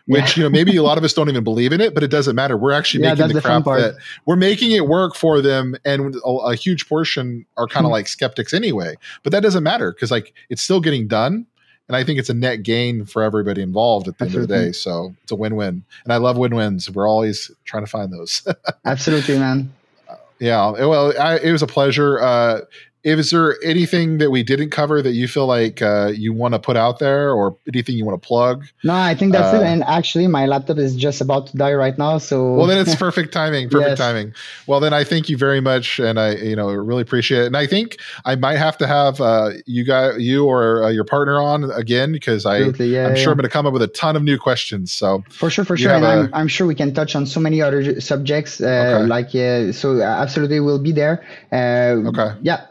[0.07, 0.37] Which yeah.
[0.37, 2.35] you know maybe a lot of us don't even believe in it, but it doesn't
[2.35, 2.57] matter.
[2.57, 6.16] We're actually yeah, making the, the crap that we're making it work for them, and
[6.16, 7.93] a, a huge portion are kind of hmm.
[7.93, 8.97] like skeptics anyway.
[9.22, 11.47] But that doesn't matter because like it's still getting done
[11.91, 14.55] and I think it's a net gain for everybody involved at the Absolutely.
[14.55, 14.72] end of the day.
[14.72, 16.88] So it's a win-win, and I love win-wins.
[16.88, 18.47] We're always trying to find those.
[18.84, 19.72] Absolutely, man.
[20.38, 22.22] Yeah, well, I, it was a pleasure.
[22.22, 22.61] Uh,
[23.03, 26.61] is there anything that we didn't cover that you feel like uh, you want to
[26.61, 28.64] put out there or anything you want to plug?
[28.84, 31.72] No i think that's uh, it and actually my laptop is just about to die
[31.72, 33.98] right now so well then it's perfect timing perfect yes.
[33.98, 34.34] timing.
[34.66, 37.46] Well then i thank you very much and i you know really appreciate it.
[37.46, 41.05] And i think i might have to have uh, you guys you or uh, your
[41.05, 43.14] partner on again because i yeah, i'm yeah.
[43.14, 45.64] sure i'm going to come up with a ton of new questions so for sure
[45.64, 45.92] for sure.
[45.92, 49.07] and i I'm, I'm sure we can touch on so many other subjects uh, okay.
[49.07, 49.30] like
[49.74, 51.24] so absolutely we'll be there.
[51.53, 52.36] Uh, okay.
[52.42, 52.66] yeah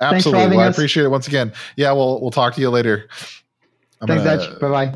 [0.00, 0.56] Absolutely.
[0.56, 1.52] Well, I appreciate it once again.
[1.76, 3.08] Yeah, we'll we'll talk to you later.
[4.00, 4.60] I'm Thanks, gonna, Dutch.
[4.60, 4.94] Bye bye.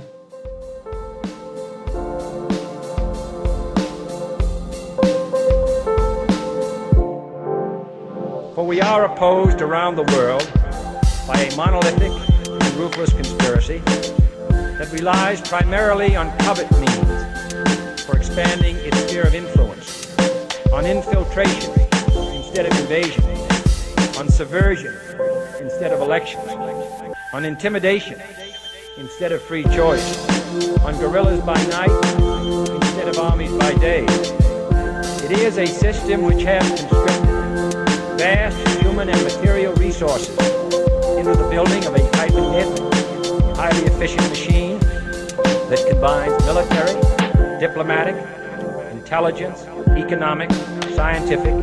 [8.55, 10.47] For we are opposed around the world
[11.27, 12.13] by a monolithic
[12.47, 20.15] and ruthless conspiracy that relies primarily on covert means for expanding its sphere of influence,
[20.73, 21.73] on infiltration
[22.35, 23.30] instead of invasion
[24.21, 24.95] on subversion
[25.61, 26.47] instead of elections,
[27.33, 28.21] on intimidation
[28.99, 30.29] instead of free choice,
[30.81, 31.91] on guerrillas by night
[32.83, 34.05] instead of armies by day.
[35.25, 40.37] It is a system which has conscripted vast human and material resources
[41.17, 42.79] into the building of a tightly knit,
[43.57, 44.79] highly efficient machine
[45.71, 46.93] that combines military,
[47.59, 48.17] diplomatic,
[48.93, 49.65] intelligence,
[49.97, 50.53] economic,
[50.95, 51.55] scientific,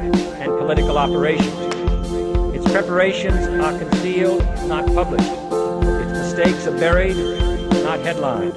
[0.41, 1.76] and political operations
[2.71, 5.31] preparations are concealed, not published.
[6.03, 7.15] Its mistakes are buried,
[7.83, 8.53] not headlined.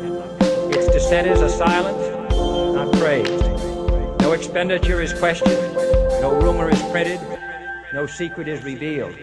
[0.75, 2.31] Its dissenters are silenced,
[2.75, 3.45] not praised.
[4.21, 5.75] No expenditure is questioned,
[6.21, 7.21] no rumor is printed,
[7.93, 9.15] no secret is revealed.